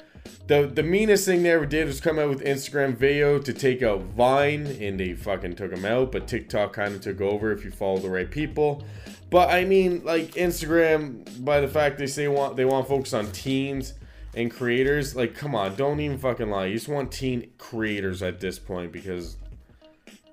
[0.47, 3.83] the the meanest thing they ever did was come out with Instagram video to take
[3.83, 6.11] out Vine, and they fucking took them out.
[6.11, 8.83] But TikTok kind of took over if you follow the right people.
[9.29, 13.13] But I mean, like Instagram, by the fact they say want they want to focus
[13.13, 13.93] on teens
[14.33, 16.65] and creators, like come on, don't even fucking lie.
[16.65, 19.37] You just want teen creators at this point because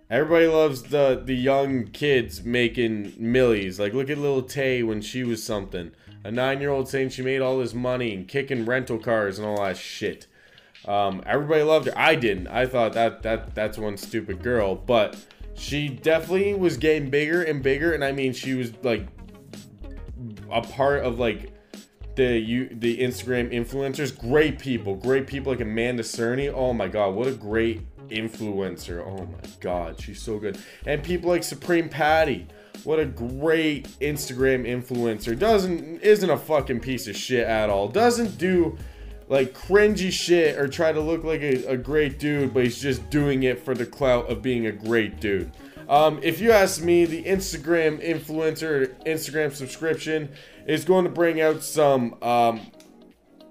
[0.09, 3.79] everybody loves the the young kids making millies.
[3.79, 5.93] Like look at little Tay when she was something
[6.27, 9.47] a nine year old saying she made all this money and kicking rental cars and
[9.47, 10.27] all that shit.
[10.85, 11.93] Um, everybody loved her.
[11.97, 12.49] I didn't.
[12.49, 15.17] I thought that that that's one stupid girl, but
[15.55, 17.93] she definitely was getting bigger and bigger.
[17.93, 19.07] And I mean, she was like
[20.51, 21.53] a part of like
[22.17, 24.17] the you the Instagram influencers.
[24.17, 26.53] Great people, great people like Amanda Cerny.
[26.53, 29.01] Oh my god, what a great influencer.
[29.01, 30.59] Oh my god, she's so good.
[30.87, 32.49] And people like Supreme Patty.
[32.85, 35.39] What a great Instagram influencer.
[35.39, 37.89] Doesn't isn't a fucking piece of shit at all.
[37.89, 38.77] Doesn't do
[39.29, 43.09] like cringy shit or try to look like a, a great dude, but he's just
[43.11, 45.51] doing it for the clout of being a great dude.
[45.89, 50.31] Um, if you ask me, the Instagram influencer, Instagram subscription
[50.67, 52.17] is going to bring out some.
[52.23, 52.61] Um,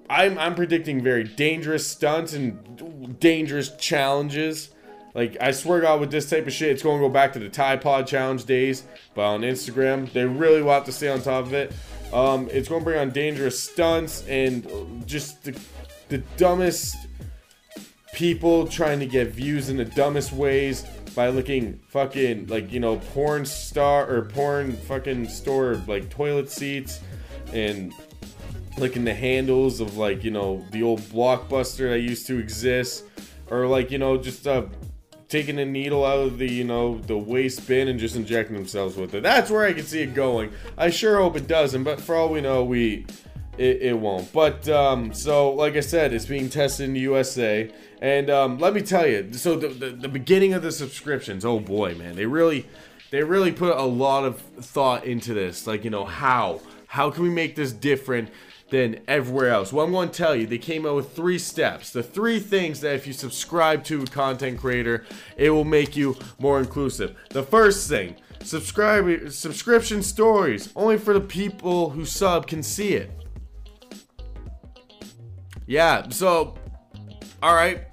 [0.10, 4.70] I'm I'm predicting very dangerous stunts and dangerous challenges.
[5.16, 7.40] Like, I swear God, with this type of shit, it's going to go back to
[7.40, 8.84] the Tide Pod Challenge days.
[9.16, 11.74] But on Instagram, they really will have to stay on top of it.
[12.14, 15.58] Um, it's going to bring on dangerous stunts and just the,
[16.10, 16.98] the dumbest
[18.14, 22.98] people trying to get views in the dumbest ways by looking fucking like you know
[23.14, 27.02] porn star or porn fucking store like toilet seats
[27.52, 27.94] and
[28.78, 33.04] looking the handles of like you know the old blockbuster that used to exist
[33.50, 34.64] or like you know just uh
[35.36, 38.96] taking a needle out of the, you know, the waste bin and just injecting themselves
[38.96, 39.22] with it.
[39.22, 40.54] That's where I can see it going.
[40.78, 43.06] I sure hope it doesn't, but for all we know, we
[43.58, 44.32] it, it won't.
[44.32, 47.70] But um, so, like I said, it's being tested in the USA,
[48.00, 49.34] and um, let me tell you.
[49.34, 52.66] So the, the the beginning of the subscriptions, oh boy, man, they really
[53.12, 55.68] they really put a lot of thought into this.
[55.68, 58.30] Like you know how how can we make this different?
[58.70, 59.72] Than everywhere else.
[59.72, 61.92] Well, I'm going to tell you, they came out with three steps.
[61.92, 65.06] The three things that if you subscribe to a content creator,
[65.38, 67.16] it will make you more inclusive.
[67.30, 70.72] The first thing, subscribe subscription stories.
[70.76, 73.12] Only for the people who sub can see it.
[75.68, 76.56] Yeah, so
[77.42, 77.86] all right.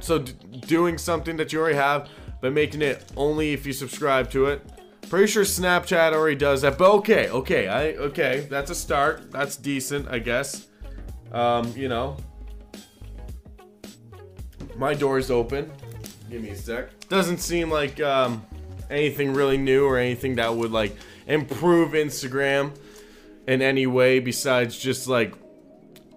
[0.00, 2.08] So doing something that you already have,
[2.40, 4.62] but making it only if you subscribe to it.
[5.08, 9.30] Pretty sure Snapchat already does that, but okay, okay, I okay, that's a start.
[9.30, 10.66] That's decent, I guess.
[11.30, 12.16] Um, you know,
[14.76, 15.70] my door's open.
[16.28, 16.90] Give me a sec.
[17.08, 18.44] Doesn't seem like um,
[18.90, 20.96] anything really new or anything that would like
[21.28, 22.76] improve Instagram
[23.46, 25.34] in any way besides just like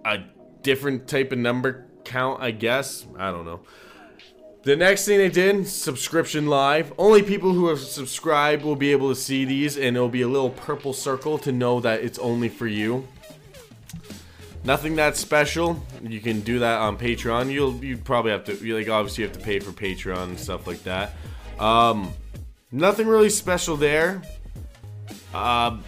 [0.04, 0.18] a
[0.62, 3.06] different type of number count, I guess.
[3.16, 3.60] I don't know.
[4.62, 6.92] The next thing they did, subscription live.
[6.98, 10.28] Only people who have subscribed will be able to see these, and it'll be a
[10.28, 13.08] little purple circle to know that it's only for you.
[14.62, 15.82] Nothing that special.
[16.02, 17.50] You can do that on Patreon.
[17.50, 20.66] You'll you probably have to like obviously you have to pay for Patreon and stuff
[20.66, 21.14] like that.
[21.58, 22.12] Um,
[22.70, 24.20] nothing really special there.
[25.32, 25.78] Uh,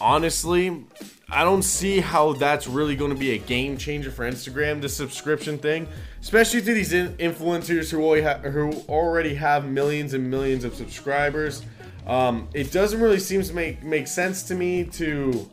[0.00, 0.84] honestly,
[1.28, 4.80] I don't see how that's really going to be a game changer for Instagram.
[4.80, 5.88] The subscription thing,
[6.20, 11.62] especially to these in- influencers who already, who already have millions and millions of subscribers.
[12.06, 15.50] Um, it doesn't really seem to make make sense to me to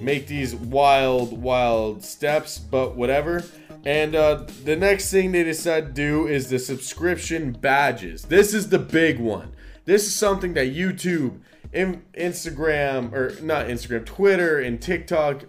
[0.00, 3.44] make these wild, wild steps, but whatever.
[3.84, 8.22] And uh, the next thing they decide to do is the subscription badges.
[8.22, 9.52] This is the big one.
[9.84, 11.38] This is something that YouTube,
[11.72, 15.44] in- Instagram, or not Instagram, Twitter, and TikTok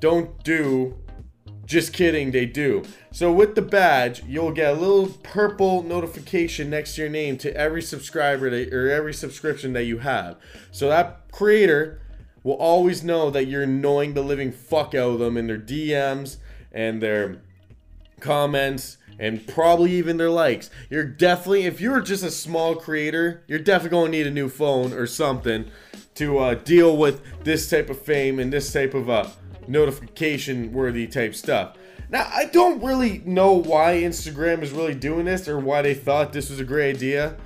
[0.00, 0.96] don't do.
[1.70, 2.82] Just kidding, they do.
[3.12, 7.56] So with the badge, you'll get a little purple notification next to your name to
[7.56, 10.36] every subscriber that, or every subscription that you have.
[10.72, 12.00] So that creator
[12.42, 16.38] will always know that you're annoying the living fuck out of them in their DMs
[16.72, 17.40] and their
[18.18, 20.70] comments and probably even their likes.
[20.88, 24.92] You're definitely, if you're just a small creator, you're definitely to need a new phone
[24.92, 25.70] or something
[26.16, 29.28] to uh, deal with this type of fame and this type of uh,
[29.68, 31.76] notification worthy type stuff.
[32.10, 36.32] Now, I don't really know why Instagram is really doing this or why they thought
[36.32, 37.36] this was a great idea.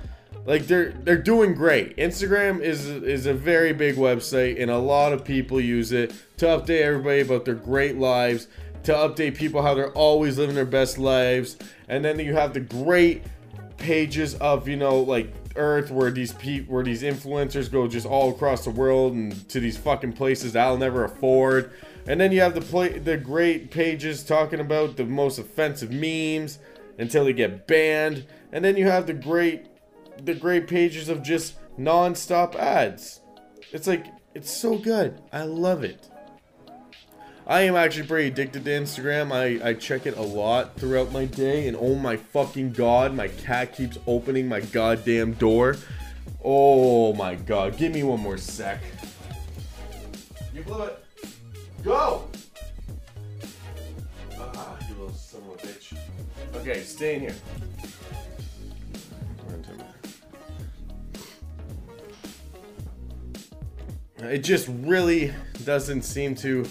[0.45, 1.97] Like they're they're doing great.
[1.97, 6.45] Instagram is is a very big website and a lot of people use it to
[6.45, 8.47] update everybody about their great lives,
[8.83, 11.57] to update people how they're always living their best lives.
[11.87, 13.23] And then you have the great
[13.77, 18.29] pages of, you know, like Earth where these pe- where these influencers go just all
[18.29, 21.71] across the world and to these fucking places I'll never afford.
[22.07, 26.59] And then you have the play the great pages talking about the most offensive memes
[26.97, 28.25] until they get banned.
[28.51, 29.65] And then you have the great
[30.23, 33.21] the great pages of just non-stop ads.
[33.71, 35.21] It's like it's so good.
[35.31, 36.09] I love it.
[37.47, 39.31] I am actually pretty addicted to Instagram.
[39.31, 43.27] I, I check it a lot throughout my day, and oh my fucking god, my
[43.27, 45.77] cat keeps opening my goddamn door.
[46.43, 48.81] Oh my god, give me one more sec.
[50.55, 51.04] You blew it.
[51.85, 52.23] Go!
[54.39, 55.95] Ah, you little son of a bitch.
[56.55, 57.35] Okay, stay in here.
[64.17, 65.31] It just really
[65.63, 66.65] doesn't seem to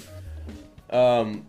[0.90, 1.46] um,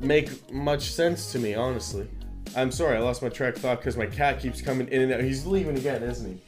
[0.00, 2.08] make much sense to me, honestly.
[2.56, 5.12] I'm sorry, I lost my track of thought because my cat keeps coming in and
[5.12, 5.20] out.
[5.20, 6.40] He's leaving again, isn't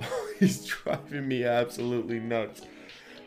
[0.00, 0.06] he?
[0.38, 2.62] He's driving me absolutely nuts.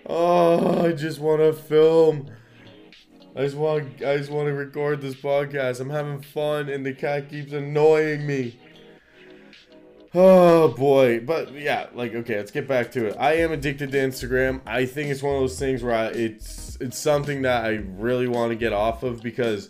[0.06, 2.30] Oh, I just want to film.
[3.36, 5.80] I just want, I just want to record this podcast.
[5.80, 8.60] I'm having fun, and the cat keeps annoying me.
[10.14, 13.16] Oh boy, but yeah, like okay, let's get back to it.
[13.18, 14.60] I am addicted to Instagram.
[14.66, 18.28] I think it's one of those things where I, it's it's something that I really
[18.28, 19.70] want to get off of because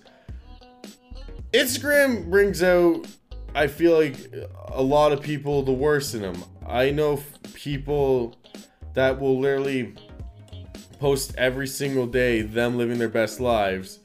[1.53, 3.05] Instagram brings out
[3.53, 4.17] I feel like
[4.69, 6.43] a lot of people the worst in them.
[6.65, 7.21] I know
[7.53, 8.35] people
[8.93, 9.93] that will literally
[11.01, 13.99] post every single day them living their best lives,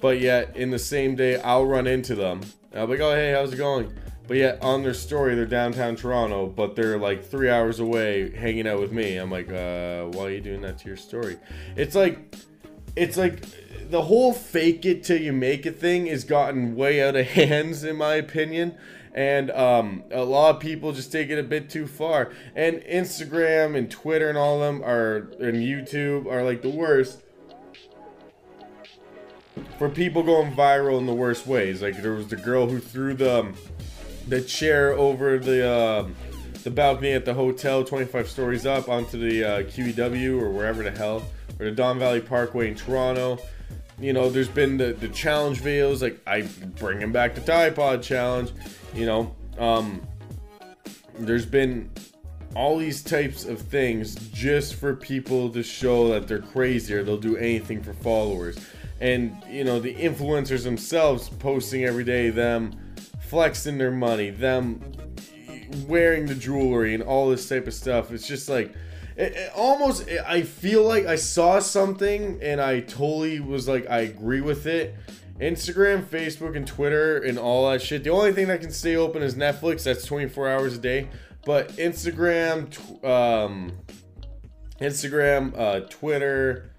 [0.00, 2.40] but yet in the same day I'll run into them.
[2.74, 3.92] I'll be like, "Oh hey, how's it going?"
[4.26, 8.66] But yet on their story, they're downtown Toronto, but they're like three hours away hanging
[8.66, 9.16] out with me.
[9.16, 11.38] I'm like, uh, why are you doing that to your story?
[11.76, 12.36] It's like,
[12.94, 13.46] it's like
[13.88, 17.84] the whole fake it till you make it thing has gotten way out of hands,
[17.84, 18.76] in my opinion.
[19.18, 22.30] And um, a lot of people just take it a bit too far.
[22.54, 27.20] And Instagram and Twitter and all of them are, and YouTube are like the worst
[29.76, 31.82] for people going viral in the worst ways.
[31.82, 33.54] Like there was the girl who threw the um,
[34.28, 36.14] the chair over the um,
[36.62, 40.92] the balcony at the hotel, 25 stories up, onto the uh, QEW or wherever the
[40.92, 41.24] hell,
[41.58, 43.40] or the Don Valley Parkway in Toronto.
[44.00, 46.42] You know, there's been the, the challenge videos, like I
[46.78, 48.52] bringing back the Tide Pod challenge.
[48.94, 50.06] You know, um,
[51.18, 51.90] there's been
[52.54, 57.18] all these types of things just for people to show that they're crazy or they'll
[57.18, 58.58] do anything for followers.
[59.00, 62.74] And you know, the influencers themselves posting every day them
[63.20, 64.80] flexing their money, them
[65.86, 68.10] wearing the jewelry and all this type of stuff.
[68.10, 68.72] It's just like
[69.18, 74.00] it, it almost I feel like I saw something and I totally was like I
[74.00, 74.94] agree with it.
[75.40, 78.02] Instagram, Facebook, and Twitter and all that shit.
[78.02, 79.84] The only thing that can stay open is Netflix.
[79.84, 81.08] That's 24 hours a day.
[81.44, 83.72] But Instagram, um,
[84.80, 86.70] Instagram, uh, Twitter,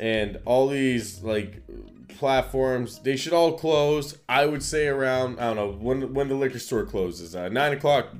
[0.00, 1.62] and all these like
[2.08, 4.16] platforms, they should all close.
[4.28, 7.34] I would say around I don't know when when the liquor store closes.
[7.34, 8.14] Uh, nine o'clock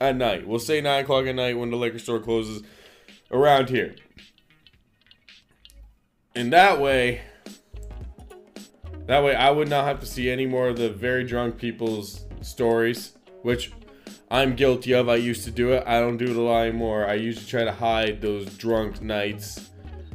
[0.00, 0.46] at night.
[0.46, 2.62] We'll say nine o'clock at night when the liquor store closes
[3.30, 3.94] around here.
[6.34, 7.22] And that way,
[9.06, 12.24] that way I would not have to see any more of the very drunk people's
[12.42, 13.12] stories,
[13.42, 13.72] which
[14.30, 15.08] I'm guilty of.
[15.08, 15.84] I used to do it.
[15.86, 17.06] I don't do it a lot anymore.
[17.06, 19.70] I usually try to hide those drunk nights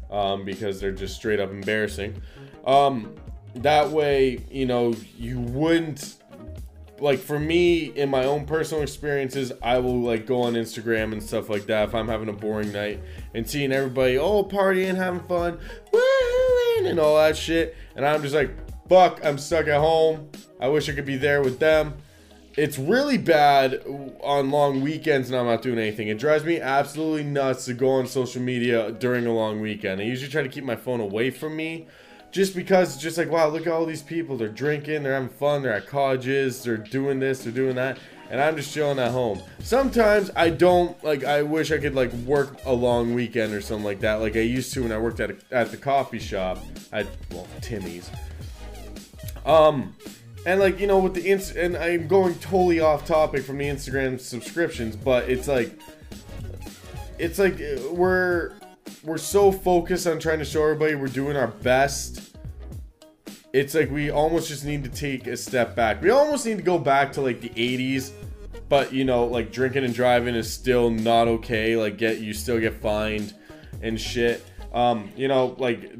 [0.10, 2.22] um, because they're just straight up embarrassing.
[2.66, 3.16] Um,
[3.56, 6.18] that way, you know, you wouldn't
[7.02, 11.22] like for me in my own personal experiences i will like go on instagram and
[11.22, 13.02] stuff like that if i'm having a boring night
[13.34, 15.58] and seeing everybody oh partying having fun
[16.86, 17.76] and all that shit.
[17.96, 18.52] And i'm just like
[18.88, 20.30] fuck i'm stuck at home.
[20.60, 21.96] I wish i could be there with them.
[22.58, 23.82] It's really bad
[24.22, 26.10] on long weekends and i'm not doing anything.
[26.10, 30.02] It drives me absolutely nuts to go on social media during a long weekend.
[30.02, 31.88] I usually try to keep my phone away from me
[32.32, 34.38] just because it's just like wow look at all these people.
[34.38, 37.98] They're drinking they're having fun they're at colleges they're doing this they're doing that.
[38.30, 39.42] And i'm just chilling at home.
[39.60, 43.86] Sometimes i don't like i wish i could like work a long weekend or something
[43.86, 44.16] like that.
[44.16, 46.60] Like i used to when i worked at, a, at the coffee shop.
[46.92, 48.10] At well timmy's.
[49.46, 49.96] Um
[50.46, 53.66] and like you know with the ins and i'm going totally off topic from the
[53.66, 55.80] instagram subscriptions but it's like
[57.20, 58.54] it's like uh, we're
[59.04, 62.36] we're so focused on trying to show everybody we're doing our best.
[63.54, 66.02] It's like we almost just need to take a step back.
[66.02, 68.12] We almost need to go back to like the 80s,
[68.70, 71.76] but you know, like drinking and driving is still not okay.
[71.76, 73.34] Like get you still get fined
[73.82, 74.46] and shit.
[74.74, 75.92] Um, you know, like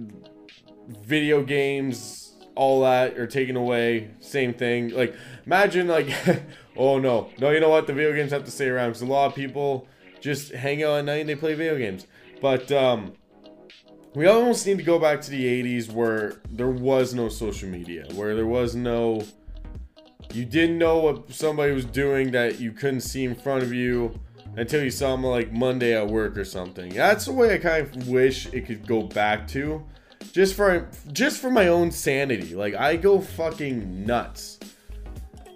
[0.88, 4.12] video games, all that are taken away.
[4.20, 4.90] Same thing.
[4.90, 6.10] Like imagine like
[6.78, 7.30] oh no.
[7.40, 7.88] No, you know what?
[7.88, 9.88] The video games have to stay around because a lot of people
[10.22, 12.06] just hang out at night and they play video games.
[12.42, 13.14] But um,
[14.16, 18.06] we almost need to go back to the 80s where there was no social media,
[18.16, 19.24] where there was no.
[20.34, 24.20] You didn't know what somebody was doing that you couldn't see in front of you
[24.56, 26.94] until you saw them like Monday at work or something.
[26.94, 29.84] That's the way I kind of wish it could go back to.
[30.32, 32.56] Just for just for my own sanity.
[32.56, 34.60] Like I go fucking nuts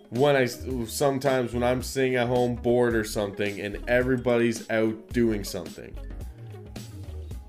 [0.10, 5.44] when I sometimes when I'm sitting at home bored or something and everybody's out doing
[5.44, 5.96] something.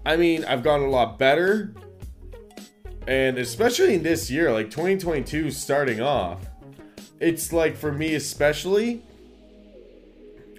[0.06, 1.74] I mean, I've gotten a lot better.
[3.08, 6.46] And especially in this year, like 2022 starting off,
[7.18, 9.02] it's like for me especially,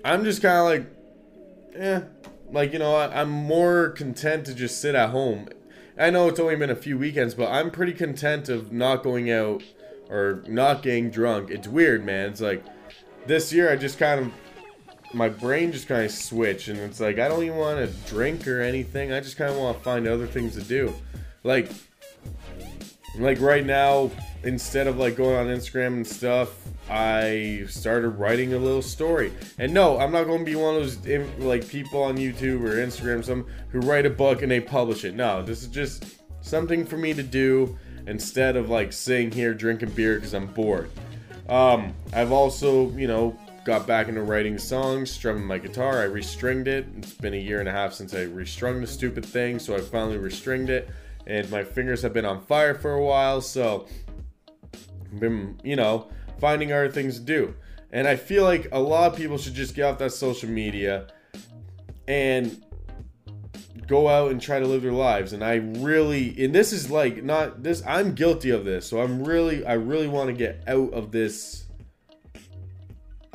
[0.04, 2.02] I'm just kind of like, eh,
[2.52, 5.48] like you know, I, am more content to just sit at home.
[5.98, 9.32] I know it's only been a few weekends, but I'm pretty content of not going
[9.32, 9.64] out
[10.10, 11.52] or not getting drunk.
[11.52, 12.32] It's weird, man.
[12.32, 12.66] It's like
[13.26, 14.32] this year I just kind of
[15.14, 18.48] my brain just kind of switched and it's like I don't even want to drink
[18.48, 19.12] or anything.
[19.12, 20.94] I just kind of want to find other things to do.
[21.44, 21.70] Like
[23.18, 24.12] like right now
[24.44, 26.50] instead of like going on Instagram and stuff,
[26.90, 29.34] I started writing a little story.
[29.58, 32.76] And no, I'm not going to be one of those like people on YouTube or
[32.76, 35.16] Instagram some who write a book and they publish it.
[35.16, 37.78] No, this is just something for me to do
[38.08, 40.90] instead of like sitting here drinking beer because I'm bored.
[41.50, 43.38] Um, I've also, you know,
[43.68, 46.02] got back into writing songs, strumming my guitar.
[46.02, 46.88] I restringed it.
[47.00, 49.82] It's been a year and a half since I restrung the stupid thing, so I
[49.82, 50.90] finally restringed it.
[51.28, 53.86] And my fingers have been on fire for a while, so
[54.74, 56.08] I've been, you know,
[56.40, 57.56] finding other things to do.
[57.92, 61.08] And I feel like a lot of people should just get off that social media
[62.08, 62.64] and
[63.86, 67.24] go out and try to live their lives and i really and this is like
[67.24, 70.92] not this i'm guilty of this so i'm really i really want to get out
[70.92, 71.67] of this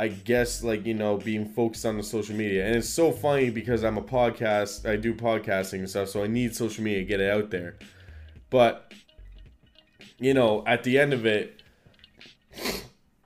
[0.03, 3.51] I guess like you know being focused on the social media, and it's so funny
[3.51, 7.05] because I'm a podcast, I do podcasting and stuff, so I need social media to
[7.05, 7.77] get it out there.
[8.51, 8.93] But
[10.19, 11.63] you know, at the end of it,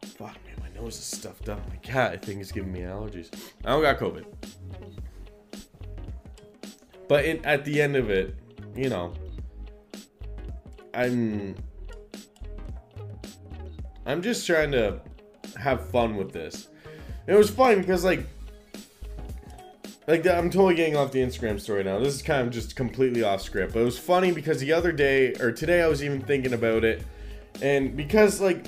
[0.02, 1.66] fuck man, my nose is stuffed up.
[1.70, 3.30] My cat, I think, is giving me allergies.
[3.64, 4.26] I don't got COVID,
[7.08, 8.34] but in, at the end of it,
[8.74, 9.14] you know,
[10.92, 11.54] I'm
[14.04, 15.00] I'm just trying to
[15.56, 16.68] have fun with this.
[17.26, 18.26] And it was fun because like
[20.06, 21.98] like I'm totally getting off the Instagram story now.
[21.98, 24.92] This is kind of just completely off script, but it was funny because the other
[24.92, 27.04] day or today I was even thinking about it,
[27.60, 28.66] and because like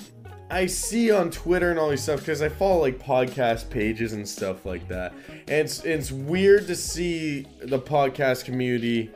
[0.51, 4.26] I see on Twitter and all these stuff because I follow like podcast pages and
[4.26, 5.12] stuff like that.
[5.28, 9.11] And it's it's weird to see the podcast community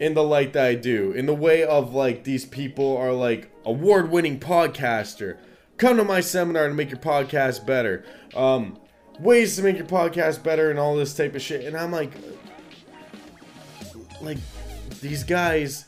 [0.00, 1.12] in the light that I do.
[1.12, 5.38] In the way of like these people are like award-winning podcaster.
[5.80, 8.04] Come to my seminar to make your podcast better.
[8.36, 8.78] Um,
[9.18, 11.64] ways to make your podcast better and all this type of shit.
[11.64, 12.12] And I'm like,
[14.20, 14.36] like
[15.00, 15.86] these guys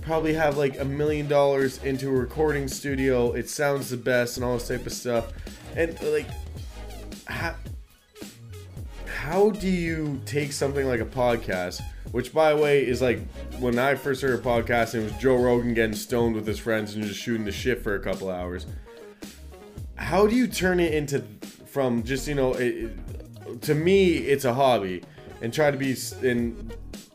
[0.00, 3.32] probably have like a million dollars into a recording studio.
[3.32, 5.34] It sounds the best and all this type of stuff.
[5.76, 6.26] And like,
[7.26, 7.56] how,
[9.04, 13.20] how do you take something like a podcast, which by the way is like
[13.58, 16.94] when I first heard a podcast, it was Joe Rogan getting stoned with his friends
[16.94, 18.64] and just shooting the shit for a couple hours.
[20.00, 21.20] How do you turn it into
[21.66, 22.90] from just you know, it,
[23.46, 25.02] it, to me it's a hobby,
[25.40, 26.72] and try to be in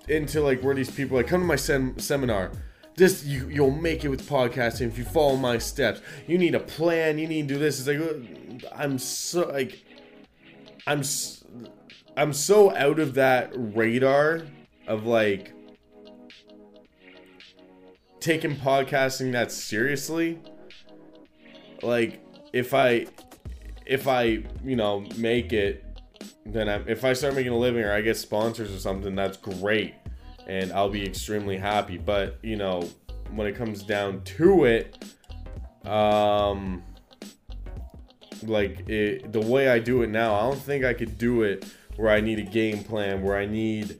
[0.07, 2.51] into like where these people like come to my sem- seminar.
[2.95, 4.87] This you you'll make it with podcasting.
[4.87, 7.85] If you follow my steps you need a plan you need to do this.
[7.85, 9.83] It's like uh, i'm so like
[10.87, 11.03] i'm
[12.15, 14.43] i'm so out of that radar
[14.87, 15.51] of like
[18.19, 20.39] taking podcasting that seriously.
[21.83, 22.24] Like
[22.55, 23.05] if i
[23.85, 24.23] if i
[24.63, 25.85] you know make it
[26.45, 29.37] then I, if I start making a living or I get sponsors or something, that's
[29.37, 29.95] great,
[30.47, 31.97] and I'll be extremely happy.
[31.97, 32.87] But you know,
[33.31, 35.03] when it comes down to it,
[35.85, 36.83] um,
[38.43, 41.65] like it, the way I do it now, I don't think I could do it
[41.95, 43.97] where I need a game plan, where I need,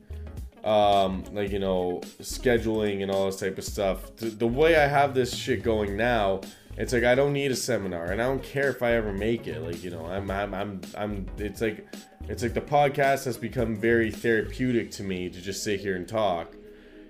[0.64, 4.16] um, like you know, scheduling and all this type of stuff.
[4.18, 6.41] The, the way I have this shit going now,
[6.78, 9.47] it's like I don't need a seminar, and I don't care if I ever make
[9.47, 9.61] it.
[9.61, 11.26] Like you know, I'm I'm I'm I'm.
[11.38, 11.88] It's like
[12.28, 16.07] it's like the podcast has become very therapeutic to me to just sit here and
[16.07, 16.53] talk.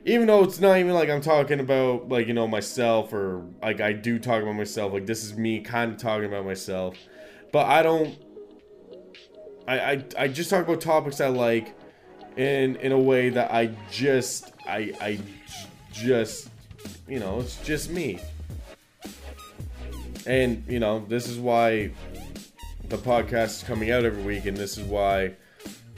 [0.05, 3.82] Even though it's not even like I'm talking about like you know myself or like
[3.82, 4.93] I do talk about myself.
[4.93, 6.95] Like this is me kind of talking about myself,
[7.51, 8.16] but I don't.
[9.68, 11.76] I I I just talk about topics I like,
[12.38, 15.20] in in a way that I just I I
[15.91, 16.49] just
[17.07, 18.20] you know it's just me.
[20.28, 21.91] And you know this is why
[22.89, 25.34] the podcast is coming out every week, and this is why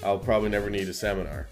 [0.03, 1.47] I'll probably never need a seminar.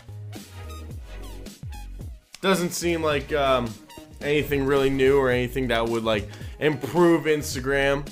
[2.42, 3.74] Doesn't seem like um,
[4.22, 6.28] anything really new or anything that would like
[6.60, 8.08] improve Instagram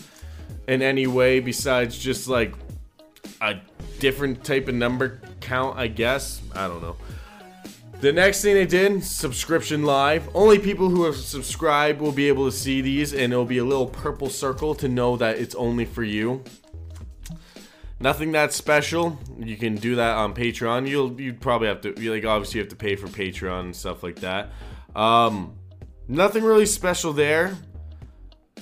[0.68, 2.54] in any way besides just like
[3.42, 3.60] a
[4.00, 6.42] different type of number count, I guess.
[6.56, 6.96] I don't know.
[8.04, 10.28] The next thing they did, subscription live.
[10.36, 13.64] Only people who have subscribed will be able to see these, and it'll be a
[13.64, 16.44] little purple circle to know that it's only for you.
[18.02, 19.18] Nothing that special.
[19.40, 20.86] You can do that on Patreon.
[20.86, 24.04] You'll you probably have to like obviously you have to pay for Patreon and stuff
[24.04, 24.50] like that.
[24.94, 25.56] Um,
[26.10, 27.56] nothing really special there.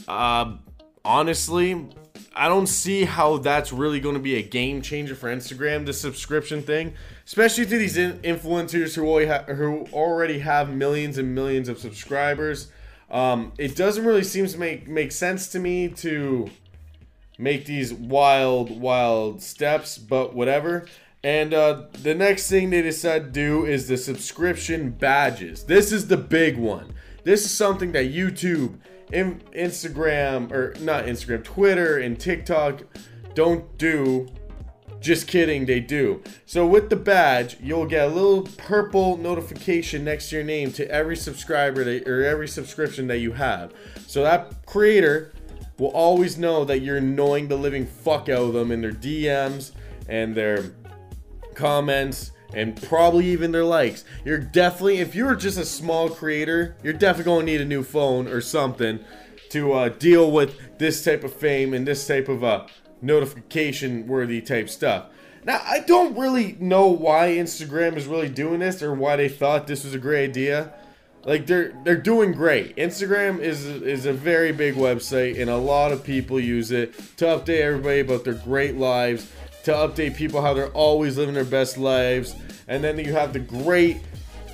[0.08, 0.58] Uh,
[1.04, 1.89] honestly,
[2.36, 5.86] I don't see how that's really going to be a game changer for Instagram.
[5.86, 6.94] The subscription thing,
[7.32, 12.70] especially to these in- influencers who ha- who already have millions and millions of subscribers.
[13.10, 16.50] Um, it doesn't really seem to make make sense to me to
[17.38, 20.86] make these wild, wild steps, but whatever.
[21.24, 25.64] And uh, the next thing they decide to do is the subscription badges.
[25.64, 26.94] This is the big one.
[27.24, 28.80] This is something that YouTube,
[29.14, 32.82] in- Instagram, or not Instagram, Twitter, and TikTok
[33.36, 34.28] don't do.
[35.02, 36.22] Just kidding, they do.
[36.45, 40.89] So with the badge, you'll get a little purple notification next to your name to
[40.89, 43.74] every subscriber that, or every subscription that you have.
[44.06, 45.34] So that creator
[45.80, 49.72] will always know that you're annoying the living fuck out of them in their DMs
[50.08, 50.72] and their
[51.56, 54.04] comments and probably even their likes.
[54.24, 57.82] You're definitely, if you're just a small creator, you're definitely going to need a new
[57.82, 58.99] phone or something
[59.49, 62.68] to uh, deal with this type of fame and this type of uh,
[63.02, 65.06] notification worthy type stuff.
[65.43, 69.66] Now, I don't really know why Instagram is really doing this or why they thought
[69.66, 70.74] this was a great idea
[71.26, 72.76] like they're they're doing great.
[72.78, 77.26] Instagram is is a very big website and a lot of people use it to
[77.26, 79.32] update everybody about their great lives,
[79.64, 82.36] to update people how they're always living their best lives.
[82.68, 83.97] And then you have the great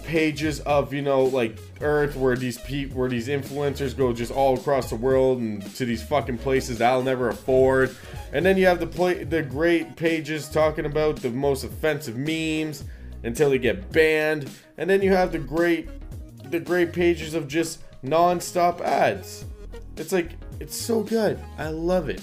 [0.08, 4.58] pages of, you know, like Earth where these people where these influencers go just all
[4.58, 7.96] across the world and to these fucking places that I'll never afford.
[8.32, 12.86] And then you have the play the great pages talking about the most offensive memes
[13.24, 14.50] until they get banned.
[14.78, 15.90] And then you have the great
[16.50, 19.44] the great pages of just non-stop ads.
[19.98, 21.38] It's like it's so good.
[21.58, 22.22] I love it.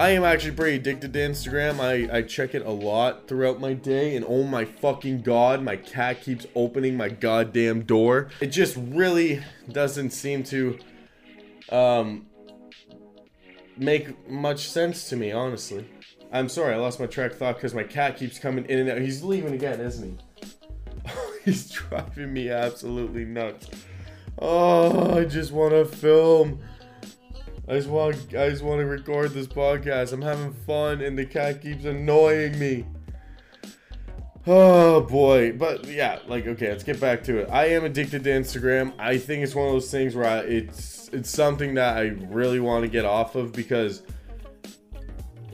[0.00, 1.78] I am actually pretty addicted to Instagram.
[1.78, 5.76] I, I check it a lot throughout my day, and oh my fucking god, my
[5.76, 8.30] cat keeps opening my goddamn door.
[8.40, 10.78] It just really doesn't seem to
[11.68, 12.28] um
[13.76, 15.86] make much sense to me, honestly.
[16.32, 19.02] I'm sorry, I lost my track thought because my cat keeps coming in and out.
[19.02, 21.10] He's leaving again, isn't he?
[21.44, 23.68] He's driving me absolutely nuts.
[24.38, 26.62] Oh, I just want to film.
[27.70, 30.12] I just want I just want to record this podcast.
[30.12, 32.84] I'm having fun and the cat keeps annoying me.
[34.44, 37.48] Oh boy, but yeah, like okay, let's get back to it.
[37.48, 38.92] I am addicted to Instagram.
[38.98, 42.58] I think it's one of those things where I, it's it's something that I really
[42.58, 44.02] want to get off of because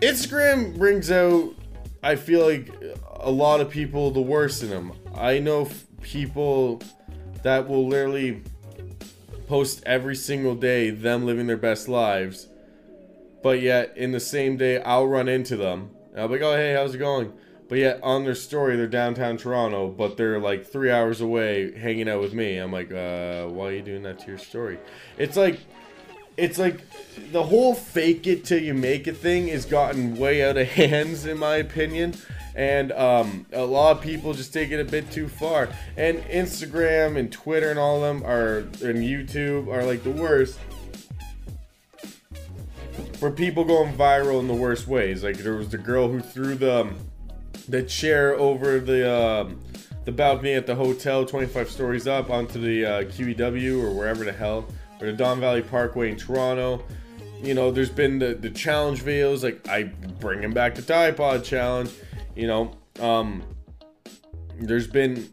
[0.00, 1.54] Instagram brings out
[2.02, 2.72] I feel like
[3.20, 4.94] a lot of people the worst in them.
[5.14, 5.68] I know
[6.00, 6.80] people
[7.42, 8.42] that will literally
[9.46, 12.48] post every single day them living their best lives.
[13.42, 15.90] But yet, in the same day, I'll run into them.
[16.12, 17.32] And I'll be like, oh, hey, how's it going?
[17.68, 22.08] But yet, on their story, they're downtown Toronto, but they're like three hours away hanging
[22.08, 22.56] out with me.
[22.58, 24.78] I'm like, uh, why are you doing that to your story?
[25.18, 25.60] It's like,
[26.36, 26.80] it's like
[27.32, 31.26] the whole fake it till you make it thing has gotten way out of hands,
[31.26, 32.14] in my opinion
[32.56, 35.68] and um, a lot of people just take it a bit too far.
[35.96, 40.58] And Instagram and Twitter and all of them are and YouTube are like the worst
[43.18, 45.22] for people going viral in the worst ways.
[45.22, 46.90] Like there was the girl who threw the
[47.68, 49.60] the chair over the um,
[50.06, 54.32] the balcony at the hotel, 25 stories up, onto the uh, QEW or wherever the
[54.32, 54.66] hell,
[55.00, 56.82] or the Don Valley Parkway in Toronto.
[57.42, 59.82] You know, there's been the, the challenge videos, like I
[60.20, 61.90] bring him back the Tide Pod challenge.
[62.36, 63.42] You know, um,
[64.60, 65.30] there's been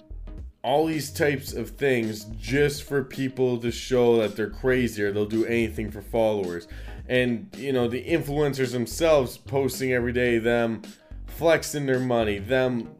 [0.63, 5.25] all these types of things just for people to show that they're crazy or they'll
[5.25, 6.69] do anything for followers.
[7.09, 10.81] And, you know, the influencers themselves posting every day, them
[11.27, 12.95] flexing their money, them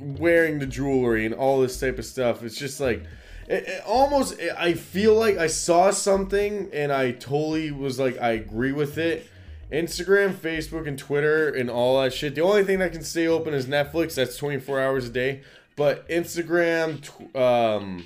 [0.00, 2.44] wearing the jewelry and all this type of stuff.
[2.44, 3.02] It's just like,
[3.48, 8.30] it, it almost, I feel like I saw something and I totally was like, I
[8.30, 9.26] agree with it
[9.70, 12.34] Instagram, Facebook, and Twitter and all that shit.
[12.34, 14.14] The only thing that can stay open is Netflix.
[14.14, 15.42] That's 24 hours a day.
[15.76, 18.04] But Instagram, tw- um,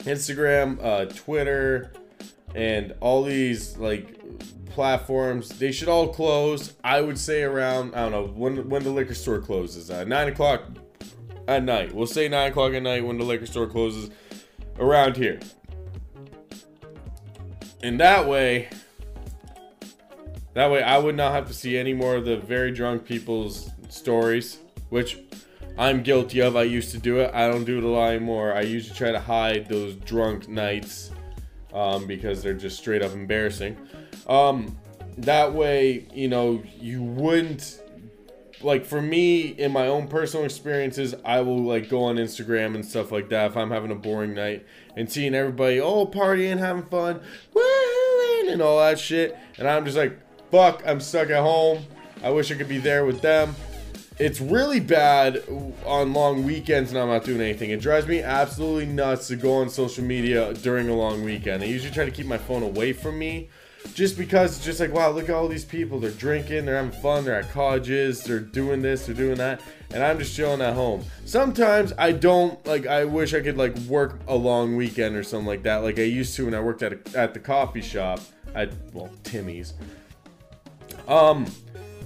[0.00, 1.92] Instagram, uh, Twitter,
[2.54, 4.20] and all these like
[4.66, 6.74] platforms, they should all close.
[6.84, 9.90] I would say around I don't know when when the liquor store closes.
[9.90, 10.64] Uh, nine o'clock
[11.48, 11.94] at night.
[11.94, 14.10] We'll say nine o'clock at night when the liquor store closes
[14.78, 15.40] around here.
[17.82, 18.68] And that way,
[20.54, 23.70] that way, I would not have to see any more of the very drunk people's
[23.88, 25.18] stories, which
[25.78, 26.56] I'm guilty of.
[26.56, 27.30] I used to do it.
[27.32, 28.52] I don't do it a lot anymore.
[28.52, 31.10] I usually try to hide those drunk nights
[31.72, 33.76] um, because they're just straight up embarrassing.
[34.26, 34.76] Um,
[35.18, 37.80] that way, you know, you wouldn't
[38.62, 42.84] like for me in my own personal experiences i will like go on instagram and
[42.84, 46.82] stuff like that if i'm having a boring night and seeing everybody oh partying having
[46.84, 47.20] fun
[48.48, 50.18] and all that shit and i'm just like
[50.50, 51.84] fuck, I'm stuck at home.
[52.22, 53.54] I wish I could be there with them.
[54.18, 55.42] It's really bad
[55.86, 57.70] on long weekends and I'm not doing anything.
[57.70, 61.62] It drives me absolutely nuts to go on social media during a long weekend.
[61.62, 63.48] I usually try to keep my phone away from me
[63.94, 65.98] just because it's just like, wow, look at all these people.
[65.98, 70.02] They're drinking, they're having fun, they're at colleges, they're doing this, they're doing that, and
[70.02, 71.04] I'm just chilling at home.
[71.24, 72.86] Sometimes I don't like.
[72.86, 76.02] I wish I could like work a long weekend or something like that, like I
[76.02, 78.20] used to when I worked at a, at the coffee shop
[78.54, 79.74] at well Timmy's.
[81.10, 81.46] Um,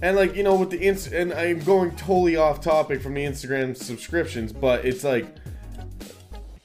[0.01, 3.25] and like you know with the inst and I'm going totally off topic from the
[3.25, 5.27] Instagram subscriptions, but it's like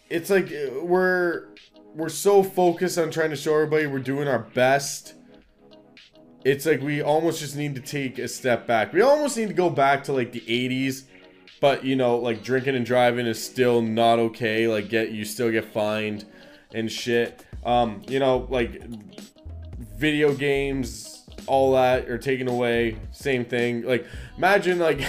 [0.10, 0.50] it's like
[0.82, 1.50] we're
[1.94, 5.16] we're so focused on trying to show everybody we're doing our best.
[6.46, 8.94] It's like we almost just need to take a step back.
[8.94, 11.04] We almost need to go back to like the 80s,
[11.60, 14.70] but you know, like drinking and driving is still not okay.
[14.70, 16.26] Like get you still get fined
[16.74, 17.46] and shit.
[17.66, 18.82] Um, you know, like
[19.98, 21.19] video games
[21.50, 22.96] all that are taken away.
[23.12, 23.82] Same thing.
[23.82, 24.06] Like,
[24.38, 25.02] imagine, like,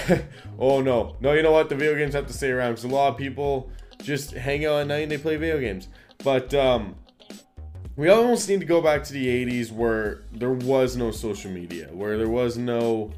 [0.59, 1.17] oh no.
[1.21, 1.69] No, you know what?
[1.69, 3.71] The video games have to stay around because a lot of people
[4.03, 5.89] just hang out at night and they play video games.
[6.25, 6.97] But, um,
[7.97, 11.89] we almost need to go back to the 80s where there was no social media,
[11.93, 13.13] where there was no.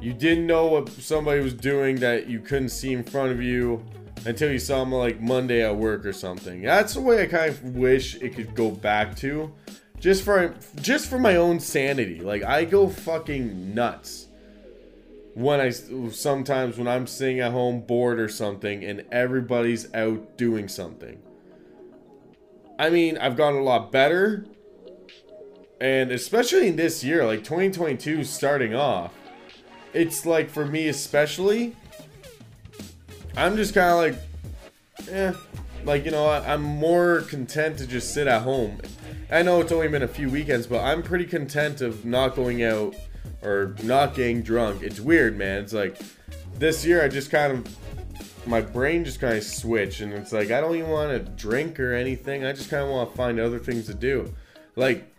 [0.00, 3.82] You didn't know what somebody was doing that you couldn't see in front of you
[4.26, 6.62] until you saw them like Monday at work or something.
[6.62, 9.52] That's the way I kind of wish it could go back to
[10.06, 12.20] just for just for my own sanity.
[12.20, 14.28] Like I go fucking nuts
[15.34, 20.68] when I sometimes when I'm sitting at home bored or something and everybody's out doing
[20.68, 21.20] something.
[22.78, 24.46] I mean, I've gotten a lot better.
[25.80, 29.12] And especially in this year, like 2022 starting off,
[29.92, 31.74] it's like for me especially,
[33.36, 35.32] I'm just kind of like, eh,
[35.84, 38.80] like you know, I'm more content to just sit at home
[39.30, 42.62] I know it's only been a few weekends, but I'm pretty content of not going
[42.62, 42.94] out
[43.42, 44.82] or not getting drunk.
[44.82, 45.62] It's weird, man.
[45.62, 46.00] It's like
[46.58, 50.50] this year I just kind of my brain just kind of switched and it's like
[50.50, 52.44] I don't even want to drink or anything.
[52.44, 54.32] I just kind of want to find other things to do.
[54.76, 55.12] Like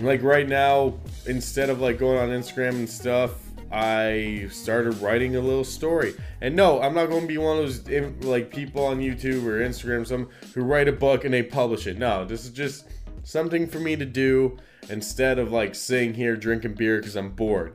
[0.00, 0.94] like right now
[1.26, 3.45] instead of like going on Instagram and stuff,
[3.76, 6.14] I started writing a little story.
[6.40, 9.60] And no, I'm not going to be one of those like people on YouTube or
[9.60, 11.98] Instagram some who write a book and they publish it.
[11.98, 12.86] No, this is just
[13.22, 14.56] something for me to do
[14.88, 17.74] instead of like sitting here drinking beer because I'm bored.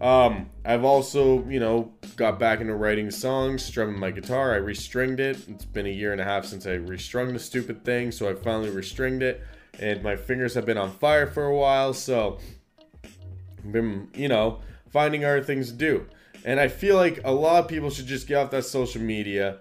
[0.00, 4.52] Um, I've also, you know, got back into writing songs, strumming my guitar.
[4.52, 5.38] I restringed it.
[5.48, 8.34] It's been a year and a half since I restrung the stupid thing, so I
[8.34, 9.44] finally restringed it.
[9.78, 12.40] And my fingers have been on fire for a while, so
[13.04, 14.60] I've been, you know,
[14.96, 16.06] finding other things to do.
[16.46, 19.58] And I feel like a lot of people should just get off that social media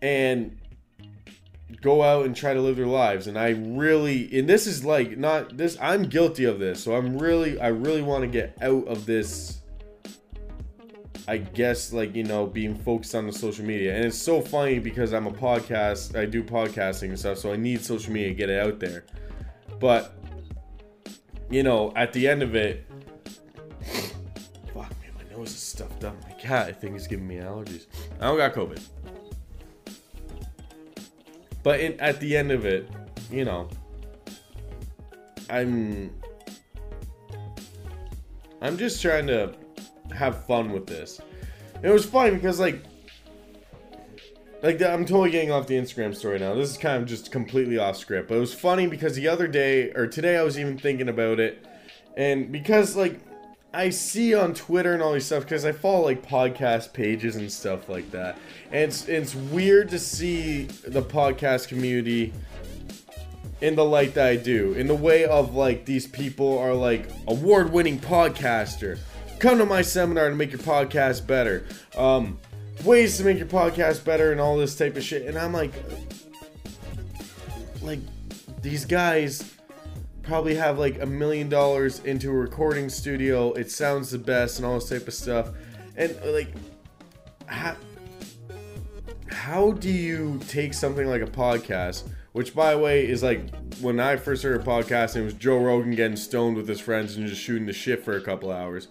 [0.00, 0.56] and
[1.82, 3.26] go out and try to live their lives.
[3.26, 6.80] And i really and this is like not this i'm guilty of this.
[6.80, 9.60] So i'm really i really want to get out of this
[11.26, 13.96] i guess like you know being focused on the social media.
[13.96, 17.56] And it's so funny because i'm a podcast i do podcasting and stuff so i
[17.56, 19.04] need social media to get it out there.
[19.80, 20.14] But
[21.50, 22.87] you know at the end of it
[25.48, 27.86] is stuffed up my cat i think is giving me allergies
[28.20, 28.80] i don't got covid
[31.62, 32.88] but in, at the end of it,
[33.30, 33.68] you know,
[35.50, 36.10] I'm
[38.62, 39.54] I'm just trying to
[40.14, 41.20] have fun with this.
[41.82, 42.82] It was fun because like
[44.62, 46.54] like I'm totally getting off the Instagram story now.
[46.54, 48.28] This is kind of just completely off script.
[48.28, 51.38] But it was funny because the other day or today I was even thinking about
[51.38, 51.66] it.
[52.16, 53.20] And because like
[53.78, 57.50] I see on Twitter and all these stuff because I follow like podcast pages and
[57.50, 58.36] stuff like that.
[58.72, 62.32] And it's it's weird to see the podcast community
[63.60, 64.72] in the light that I do.
[64.72, 68.98] In the way of like these people are like award-winning podcaster.
[69.38, 71.64] Come to my seminar to make your podcast better.
[71.96, 72.40] Um
[72.82, 75.22] ways to make your podcast better and all this type of shit.
[75.28, 75.72] And I'm like
[77.80, 78.00] like
[78.60, 79.54] these guys
[80.28, 83.52] probably have like a million dollars into a recording studio.
[83.54, 85.48] It sounds the best and all this type of stuff.
[85.96, 86.52] And uh, like,
[87.46, 87.76] how,
[89.30, 93.40] how do you take something like a podcast, which by the way is like
[93.80, 97.26] when I first started podcasting, it was Joe Rogan getting stoned with his friends and
[97.26, 98.88] just shooting the shit for a couple hours.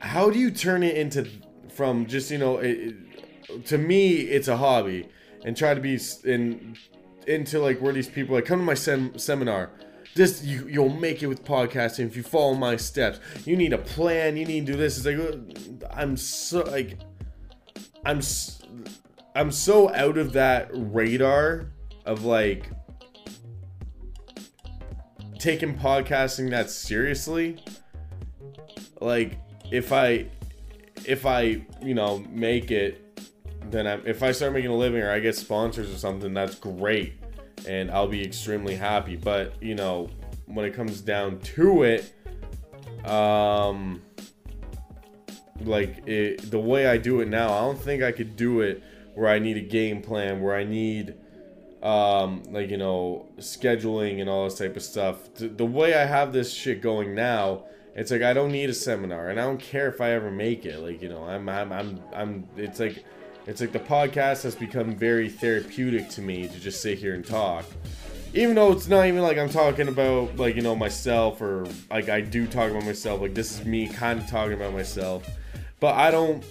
[0.00, 1.28] How do you turn it into
[1.68, 2.96] from just you know, it,
[3.66, 5.08] to me it's a hobby
[5.44, 6.76] and try to be in
[7.28, 9.70] into like where these people like come to my sem- seminar
[10.14, 13.20] this you, you'll make it with podcasting if you follow my steps.
[13.44, 14.96] You need a plan you need to do this.
[14.96, 16.98] It's like uh, i'm so like
[18.04, 18.20] i'm
[19.34, 21.70] i'm so out of that radar
[22.04, 22.70] of like
[25.38, 27.62] taking podcasting that seriously.
[29.00, 29.38] Like
[29.70, 30.26] if i
[31.06, 33.06] if i you know make it
[33.70, 36.56] then I'm, if i start making a living or i get sponsors or something that's
[36.56, 37.14] great
[37.66, 39.16] and I'll be extremely happy.
[39.16, 40.08] But you know,
[40.46, 42.12] when it comes down to it,
[43.04, 44.02] um,
[45.60, 48.82] like it, the way I do it now, I don't think I could do it
[49.14, 51.14] where I need a game plan, where I need
[51.82, 56.04] um like you know scheduling and all this type of stuff the, the way i
[56.04, 59.60] have this shit going now it's like i don't need a seminar and i don't
[59.60, 63.02] care if i ever make it like you know i'm i'm i'm, I'm it's like
[63.46, 67.24] it's like the podcast has become very therapeutic to me to just sit here and
[67.24, 67.64] talk.
[68.32, 72.08] Even though it's not even like I'm talking about like, you know, myself or like
[72.08, 73.20] I do talk about myself.
[73.20, 75.28] Like this is me kind of talking about myself.
[75.80, 76.44] But I don't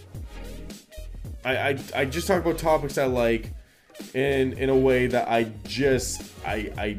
[1.46, 3.52] I, I, I just talk about topics I like
[4.14, 6.98] in in a way that I just I I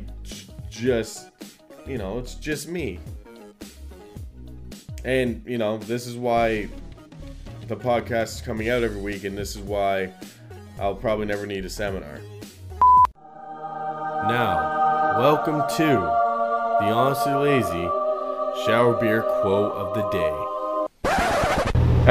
[0.70, 1.30] just
[1.86, 2.98] you know, it's just me.
[5.04, 6.68] And, you know, this is why
[7.70, 10.12] the podcast is coming out every week, and this is why
[10.80, 12.20] I'll probably never need a seminar.
[14.26, 17.88] Now, welcome to the Honestly Lazy
[18.66, 20.46] Shower Beer Quote of the Day.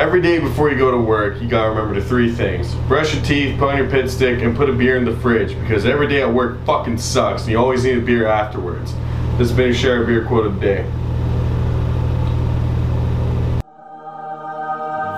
[0.01, 2.74] Every day before you go to work, you gotta remember the three things.
[2.88, 5.60] Brush your teeth, put on your pit stick, and put a beer in the fridge
[5.60, 8.93] because every day at work fucking sucks and you always need a beer afterwards.
[9.38, 10.89] This has been your Shower Beer Quote of the Day.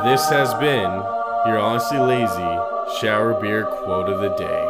[0.03, 0.91] This has been
[1.45, 2.59] your honestly lazy
[2.99, 4.67] shower beer quote of the day.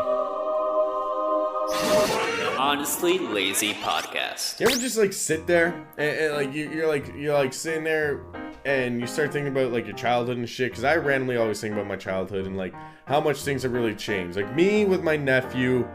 [2.57, 4.59] Honestly Lazy Podcast.
[4.59, 7.83] You ever just like sit there and, and like you, you're like you're like sitting
[7.83, 8.25] there
[8.65, 10.71] and you start thinking about like your childhood and shit?
[10.71, 12.73] Because I randomly always think about my childhood and like
[13.05, 14.35] how much things have really changed.
[14.35, 15.87] Like me with my nephew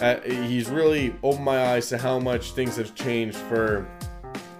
[0.00, 3.88] uh, he's really opened my eyes to how much things have changed for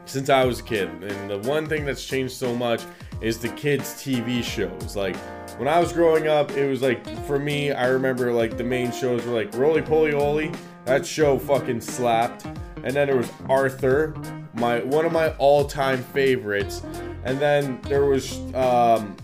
[0.07, 0.89] since I was a kid.
[1.03, 2.83] And the one thing that's changed so much
[3.21, 4.97] is the kids' TV shows.
[4.97, 5.17] Like
[5.59, 8.93] when I was growing up, it was like for me, I remember like the main
[8.93, 10.53] shows were like Rolie Polie Olie.
[10.85, 12.47] That show fucking slapped.
[12.83, 14.15] And then there was Arthur,
[14.55, 16.83] my one of my all-time favorites.
[17.25, 19.17] And then there was um,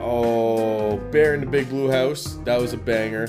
[0.00, 2.38] oh Bear in the Big Blue House.
[2.44, 3.26] That was a banger.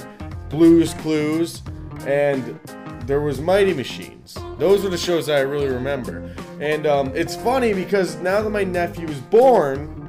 [0.50, 1.64] Blue's Clues,
[2.06, 2.60] and
[3.08, 4.38] there was Mighty Machines.
[4.58, 6.36] Those are the shows that I really remember.
[6.60, 10.01] And um, it's funny because now that my nephew is born,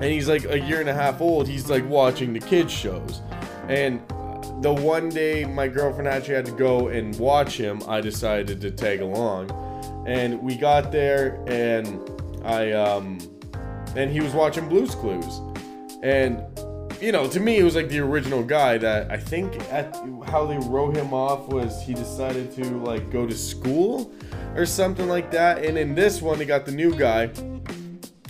[0.00, 3.22] and he's like a year and a half old, he's like watching the kids shows.
[3.68, 4.00] And
[4.62, 8.70] the one day my girlfriend actually had to go and watch him, I decided to
[8.70, 9.50] tag along.
[10.06, 12.00] And we got there and
[12.44, 13.18] I um
[13.96, 15.40] and he was watching Blue's Clues.
[16.02, 16.42] And
[17.00, 19.94] you know, to me it was like the original guy that I think at
[20.26, 24.12] how they wrote him off was he decided to like go to school
[24.54, 25.64] or something like that.
[25.64, 27.30] And in this one they got the new guy.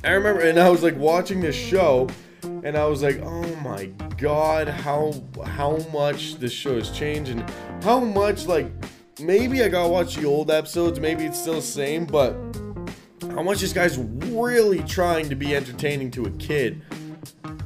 [0.05, 2.09] I remember and I was like watching this show
[2.43, 3.87] and I was like, "Oh my
[4.19, 7.45] god, how how much this show has changed and
[7.83, 8.71] how much like
[9.21, 12.35] maybe I gotta watch the old episodes, maybe it's still the same, but
[13.31, 16.83] how much this guy's really trying to be entertaining to a kid.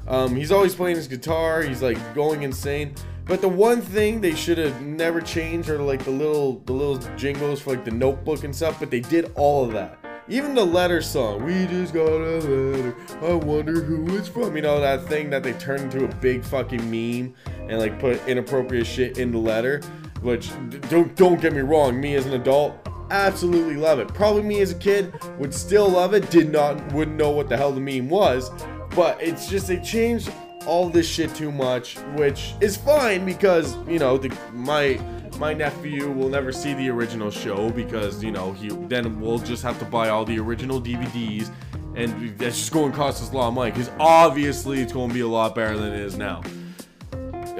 [0.08, 2.94] Um, he's always playing his guitar, he's like going insane.
[3.26, 6.98] But the one thing they should have never changed are like the little the little
[7.16, 9.99] jingles for like the notebook and stuff, but they did all of that.
[10.28, 12.94] Even the letter song, we just got a letter.
[13.22, 14.54] I wonder who it's from.
[14.54, 17.34] You know that thing that they turned into a big fucking meme
[17.68, 19.80] and like put inappropriate shit in the letter.
[20.22, 20.50] Which
[20.88, 24.08] don't don't get me wrong, me as an adult absolutely love it.
[24.08, 26.30] Probably me as a kid would still love it.
[26.30, 28.50] Did not wouldn't know what the hell the meme was,
[28.94, 30.32] but it's just they changed
[30.66, 35.00] all this shit too much, which is fine because you know the my
[35.40, 39.62] my nephew will never see the original show because you know he then we'll just
[39.62, 41.50] have to buy all the original DVDs
[41.96, 45.08] and that's just going to cost us a lot of money because obviously it's going
[45.08, 46.42] to be a lot better than it is now.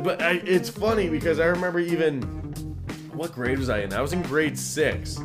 [0.02, 2.22] But I, it's funny because I remember even
[3.12, 3.94] what grade was I in?
[3.94, 5.18] I was in grade six.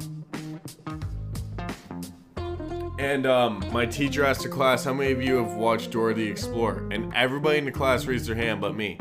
[2.98, 6.26] And um, my teacher asked the class, "How many of you have watched Dora the
[6.28, 8.98] Explorer?" And everybody in the class raised their hand, but me.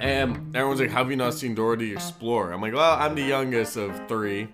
[0.00, 3.22] And everyone's like, "Have you not seen Dora the Explorer?" I'm like, "Well, I'm the
[3.22, 4.48] youngest of three,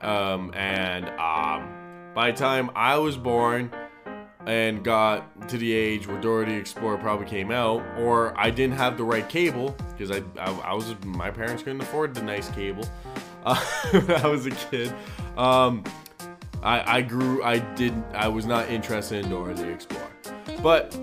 [0.00, 1.68] um, and um,
[2.14, 3.70] by the time I was born
[4.46, 8.76] and got to the age where Dora the Explorer probably came out, or I didn't
[8.76, 12.48] have the right cable because I, I, I was my parents couldn't afford the nice
[12.50, 12.84] cable
[13.44, 13.54] uh,
[13.90, 14.92] when I was a kid.
[15.36, 15.84] Um,
[16.62, 18.04] I, I grew I didn't.
[18.14, 20.10] I was not interested in Dora the Explorer,
[20.62, 20.96] but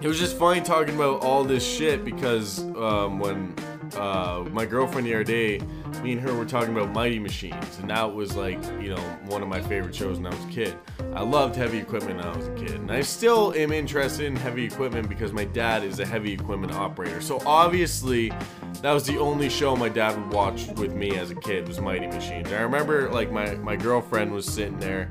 [0.00, 3.54] it was just funny talking about all this shit because um, when
[3.96, 5.60] uh, my girlfriend the other day,
[6.02, 9.42] me and her were talking about Mighty Machines, and that was like, you know, one
[9.42, 10.74] of my favorite shows when I was a kid.
[11.14, 14.36] I loved heavy equipment when I was a kid, and I still am interested in
[14.36, 17.20] heavy equipment because my dad is a heavy equipment operator.
[17.20, 18.32] So obviously,
[18.80, 21.80] that was the only show my dad would watch with me as a kid was
[21.80, 22.50] Mighty Machines.
[22.52, 25.10] I remember like my my girlfriend was sitting there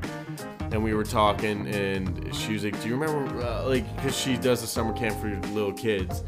[0.72, 4.38] and we were talking and she was like do you remember uh, like because she
[4.38, 6.24] does the summer camp for little kids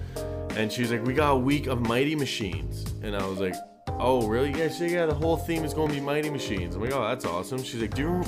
[0.58, 2.86] and she was like we got a week of mighty machines.
[3.04, 3.56] And i was like
[3.88, 4.52] oh really?
[4.52, 6.76] Yeah she yeah the whole theme is going to be mighty machines.
[6.76, 7.64] I'm like oh that's awesome.
[7.64, 8.24] She's like do you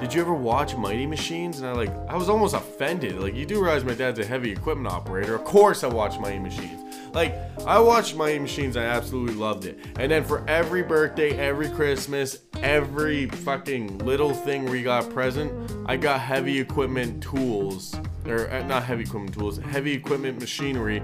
[0.00, 1.60] did you ever watch mighty machines?
[1.60, 3.18] And i like i was almost offended.
[3.20, 5.34] Like you do realize my dad's a heavy equipment operator.
[5.34, 6.82] Of course i watch mighty machines
[7.16, 7.34] like
[7.66, 9.78] I watched Mighty Machines, I absolutely loved it.
[9.98, 15.96] And then for every birthday, every Christmas, every fucking little thing you got present, I
[15.96, 21.02] got heavy equipment tools, or uh, not heavy equipment tools, heavy equipment machinery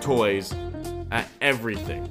[0.00, 0.54] toys
[1.10, 2.08] at everything.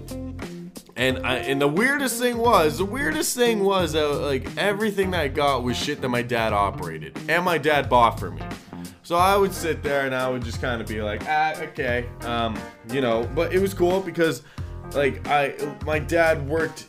[0.98, 5.22] And I, and the weirdest thing was, the weirdest thing was that like everything that
[5.22, 8.42] I got was shit that my dad operated and my dad bought for me.
[9.08, 12.10] So I would sit there and I would just kind of be like, ah, okay,
[12.24, 12.60] um,
[12.92, 13.24] you know.
[13.34, 14.42] But it was cool because,
[14.92, 15.56] like, I
[15.86, 16.88] my dad worked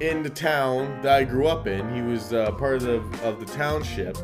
[0.00, 1.94] in the town that I grew up in.
[1.94, 4.18] He was uh, part of the of the township,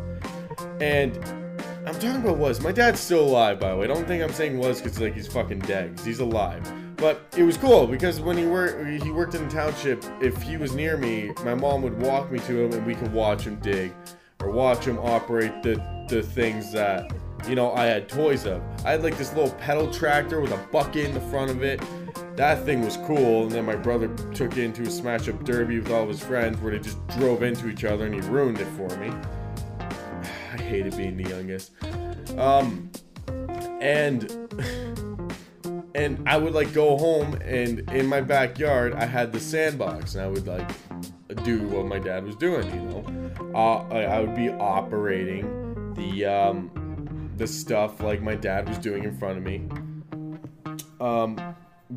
[0.78, 1.16] and
[1.87, 3.85] I'm talking about was my dad's still alive by the way.
[3.85, 5.99] I don't think I'm saying was because like he's fucking dead.
[6.05, 6.70] He's alive.
[6.97, 10.05] But it was cool because when he worked he worked in the township.
[10.20, 13.11] If he was near me, my mom would walk me to him and we could
[13.11, 13.95] watch him dig
[14.43, 17.11] or watch him operate the the things that
[17.49, 18.62] you know, I had toys of.
[18.84, 21.82] I had like this little pedal tractor with a bucket in the front of it.
[22.36, 23.45] That thing was cool.
[23.45, 26.22] And then my brother took it into a smash up derby with all of his
[26.22, 29.09] friends where they just drove into each other and he ruined it for me.
[29.80, 31.72] I hated being the youngest.
[32.38, 32.90] Um,
[33.80, 34.30] and
[35.95, 40.24] and I would like go home and in my backyard I had the sandbox and
[40.24, 40.70] I would like
[41.45, 43.53] do what my dad was doing, you know.
[43.55, 46.70] Uh, I, I would be operating the um,
[47.37, 49.68] the stuff like my dad was doing in front of me.
[51.01, 51.39] Um,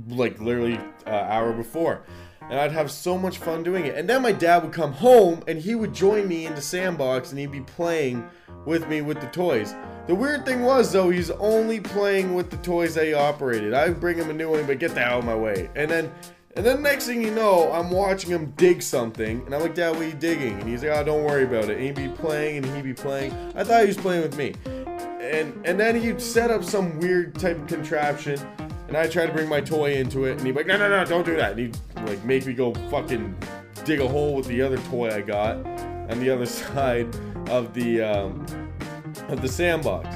[0.10, 2.04] like literally uh, hour before.
[2.50, 3.96] And I'd have so much fun doing it.
[3.96, 7.32] And then my dad would come home and he would join me in the sandbox
[7.32, 8.28] and he'd be playing
[8.66, 9.74] with me with the toys.
[10.08, 13.74] The weird thing was though, he's only playing with the toys that he operated.
[13.74, 15.70] I bring him a new one, but get the hell out of my way.
[15.76, 16.12] And then
[16.56, 19.90] and then next thing you know, I'm watching him dig something, and I'm like, Dad,
[19.90, 20.58] what are you digging?
[20.58, 21.72] And he's like, Oh, don't worry about it.
[21.72, 23.34] And he'd be playing, and he'd be playing.
[23.56, 24.54] I thought he was playing with me,
[25.26, 28.40] and and then he'd set up some weird type of contraption,
[28.88, 30.90] and I try to bring my toy into it, and he'd be like, No, no,
[30.90, 31.52] no, don't do that.
[31.52, 33.36] And he'd like make me go fucking
[33.84, 35.58] dig a hole with the other toy I got
[36.10, 37.16] on the other side
[37.50, 38.46] of the um,
[39.30, 40.08] of the sandbox.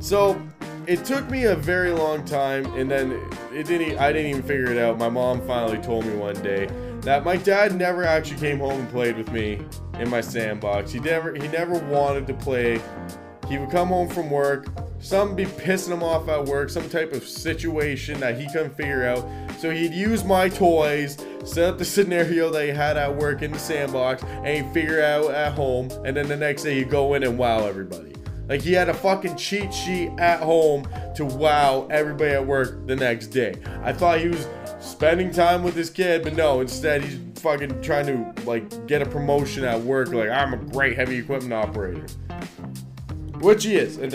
[0.00, 0.40] So
[0.86, 3.12] it took me a very long time, and then
[3.52, 3.98] it didn't.
[3.98, 4.98] I didn't even figure it out.
[4.98, 6.68] My mom finally told me one day
[7.00, 9.60] that my dad never actually came home and played with me
[9.98, 10.92] in my sandbox.
[10.92, 11.34] He never.
[11.34, 12.80] He never wanted to play.
[13.48, 14.66] He would come home from work.
[14.98, 19.06] Some be pissing him off at work, some type of situation that he couldn't figure
[19.06, 19.24] out.
[19.60, 23.52] So he'd use my toys, set up the scenario that he had at work in
[23.52, 25.90] the sandbox, and he'd figure out at home.
[26.04, 28.14] And then the next day he'd go in and wow everybody.
[28.48, 32.94] Like he had a fucking cheat sheet at home to wow everybody at work the
[32.94, 33.56] next day.
[33.82, 34.46] I thought he was
[34.78, 39.06] spending time with his kid, but no, instead he's fucking trying to like get a
[39.06, 40.12] promotion at work.
[40.12, 42.06] Like I'm a great heavy equipment operator,
[43.40, 43.98] which he is.
[43.98, 44.12] And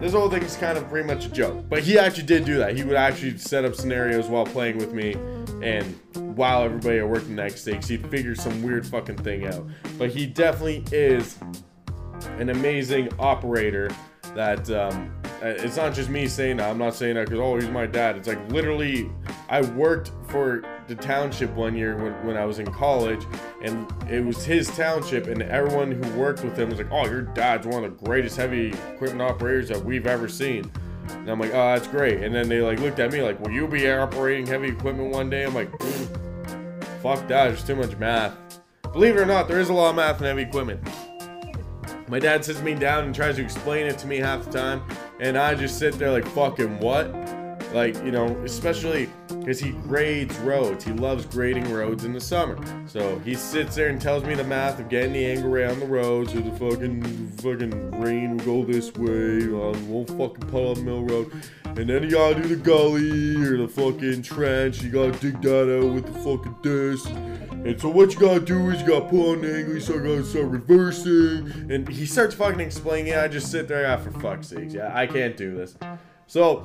[0.00, 1.64] this whole thing is kind of pretty much a joke.
[1.68, 2.76] But he actually did do that.
[2.76, 5.16] He would actually set up scenarios while playing with me
[5.62, 5.98] and
[6.36, 9.66] while everybody at work the next day he'd figure some weird fucking thing out.
[9.98, 11.38] But he definitely is
[12.38, 13.90] an amazing operator
[14.34, 15.12] that um,
[15.42, 16.70] Uh, it's not just me saying that.
[16.70, 18.16] I'm not saying that because, oh, he's my dad.
[18.16, 19.10] It's like literally,
[19.48, 23.26] I worked for the township one year when, when I was in college,
[23.62, 27.22] and it was his township, and everyone who worked with him was like, oh, your
[27.22, 30.70] dad's one of the greatest heavy equipment operators that we've ever seen.
[31.10, 32.22] And I'm like, oh, that's great.
[32.22, 35.28] And then they like looked at me like, will you be operating heavy equipment one
[35.28, 35.44] day?
[35.44, 35.70] I'm like,
[37.02, 37.48] fuck that.
[37.48, 38.34] There's too much math.
[38.92, 40.80] Believe it or not, there is a lot of math in heavy equipment.
[42.08, 44.82] My dad sits me down and tries to explain it to me half the time,
[45.18, 47.12] and I just sit there like, fucking what?
[47.72, 50.84] Like, you know, especially because he grades roads.
[50.84, 52.56] He loves grading roads in the summer.
[52.86, 55.80] So he sits there and tells me the math of getting the angle right on
[55.80, 60.76] the roads, or the fucking fucking rain will go this way, uh, won't fucking puddle
[60.76, 61.32] the mill road.
[61.64, 64.80] And then you gotta do the gully or the fucking trench.
[64.80, 67.10] You gotta dig that out with the fucking disc.
[67.66, 70.04] And so what you gotta do is you gotta put on the angle, you start
[70.04, 71.68] gotta start reversing.
[71.68, 73.18] And he starts fucking explaining it.
[73.18, 74.72] I just sit there, ah, for fuck's sakes.
[74.72, 75.76] Yeah, I can't do this.
[76.28, 76.64] So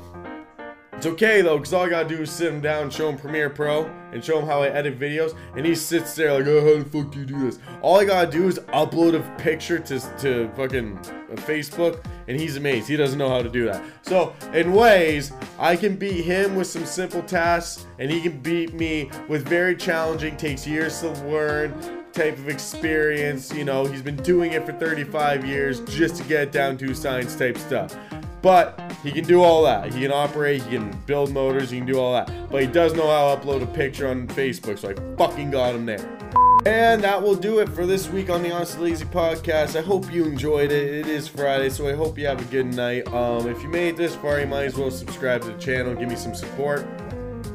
[1.01, 3.49] it's okay though, because all I gotta do is sit him down, show him Premiere
[3.49, 6.83] Pro, and show him how I edit videos, and he sits there like, oh, how
[6.83, 7.57] the fuck do you do this?
[7.81, 12.55] All I gotta do is upload a picture to, to fucking uh, Facebook, and he's
[12.55, 12.87] amazed.
[12.87, 13.83] He doesn't know how to do that.
[14.03, 18.75] So, in ways, I can beat him with some simple tasks, and he can beat
[18.75, 21.73] me with very challenging, takes years to learn,
[22.13, 23.51] type of experience.
[23.51, 27.35] You know, he's been doing it for 35 years just to get down to science
[27.35, 27.97] type stuff.
[28.41, 29.93] But he can do all that.
[29.93, 32.49] He can operate, he can build motors, he can do all that.
[32.49, 35.75] But he does know how to upload a picture on Facebook, so I fucking got
[35.75, 36.17] him there.
[36.65, 39.75] And that will do it for this week on the Honestly Lazy podcast.
[39.75, 40.93] I hope you enjoyed it.
[40.93, 43.07] It is Friday, so I hope you have a good night.
[43.07, 45.95] Um, if you made it this far, you might as well subscribe to the channel,
[45.95, 46.85] give me some support.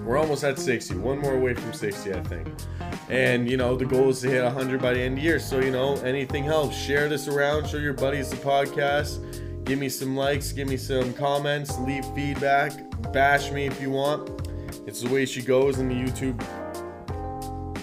[0.05, 2.49] We're almost at 60, one more away from 60, I think.
[3.09, 5.39] And you know, the goal is to hit 100 by the end of the year.
[5.39, 6.77] So, you know, anything helps.
[6.77, 9.21] Share this around, show your buddies the podcast
[9.67, 12.73] Give me some likes, give me some comments, leave feedback,
[13.13, 14.31] bash me if you want.
[14.87, 16.41] It's the way she goes in the YouTube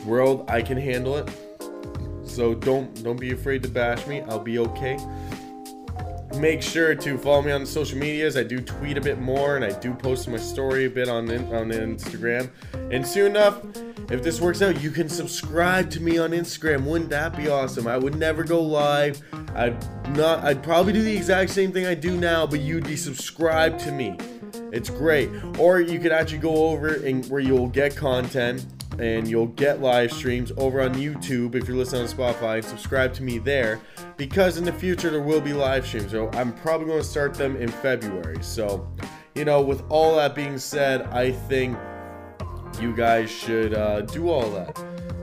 [0.06, 0.50] world.
[0.50, 1.30] I can handle it.
[2.24, 4.22] So don't don't be afraid to bash me.
[4.22, 4.98] I'll be okay.
[6.38, 8.38] Make sure to follow me on the social medias.
[8.38, 11.30] I do tweet a bit more and I do post my story a bit on
[11.30, 12.50] on Instagram.
[12.92, 13.62] And soon enough,
[14.14, 16.84] if this works out, you can subscribe to me on Instagram.
[16.84, 17.88] Wouldn't that be awesome?
[17.88, 19.20] I would never go live.
[19.56, 19.76] I'd
[20.16, 23.80] not I'd probably do the exact same thing I do now, but you'd be subscribed
[23.82, 24.16] to me.
[24.72, 25.32] It's great.
[25.58, 28.68] Or you could actually go over and where you'll get content
[29.00, 33.24] and you'll get live streams over on YouTube if you're listening on Spotify subscribe to
[33.24, 33.82] me there
[34.18, 36.12] because in the future there will be live streams.
[36.12, 38.44] So I'm probably going to start them in February.
[38.44, 38.88] So,
[39.34, 41.76] you know, with all that being said, I think
[42.82, 44.78] you guys should uh, do all that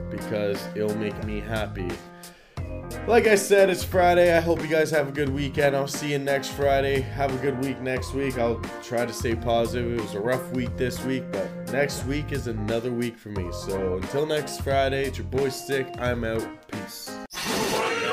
[0.09, 1.87] because it'll make me happy.
[3.07, 4.35] like I said, it's Friday.
[4.35, 5.75] I hope you guys have a good weekend.
[5.75, 7.01] I'll see you next Friday.
[7.01, 8.37] Have a good week next week.
[8.37, 9.97] I'll try to stay positive.
[9.97, 13.49] It was a rough week this week, but next week is another week for me.
[13.51, 15.87] So until next Friday, it's your boy Stick.
[15.99, 16.45] I'm out.
[16.71, 17.17] Peace.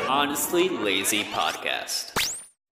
[0.09, 2.28] Honestly Lazy Podcast.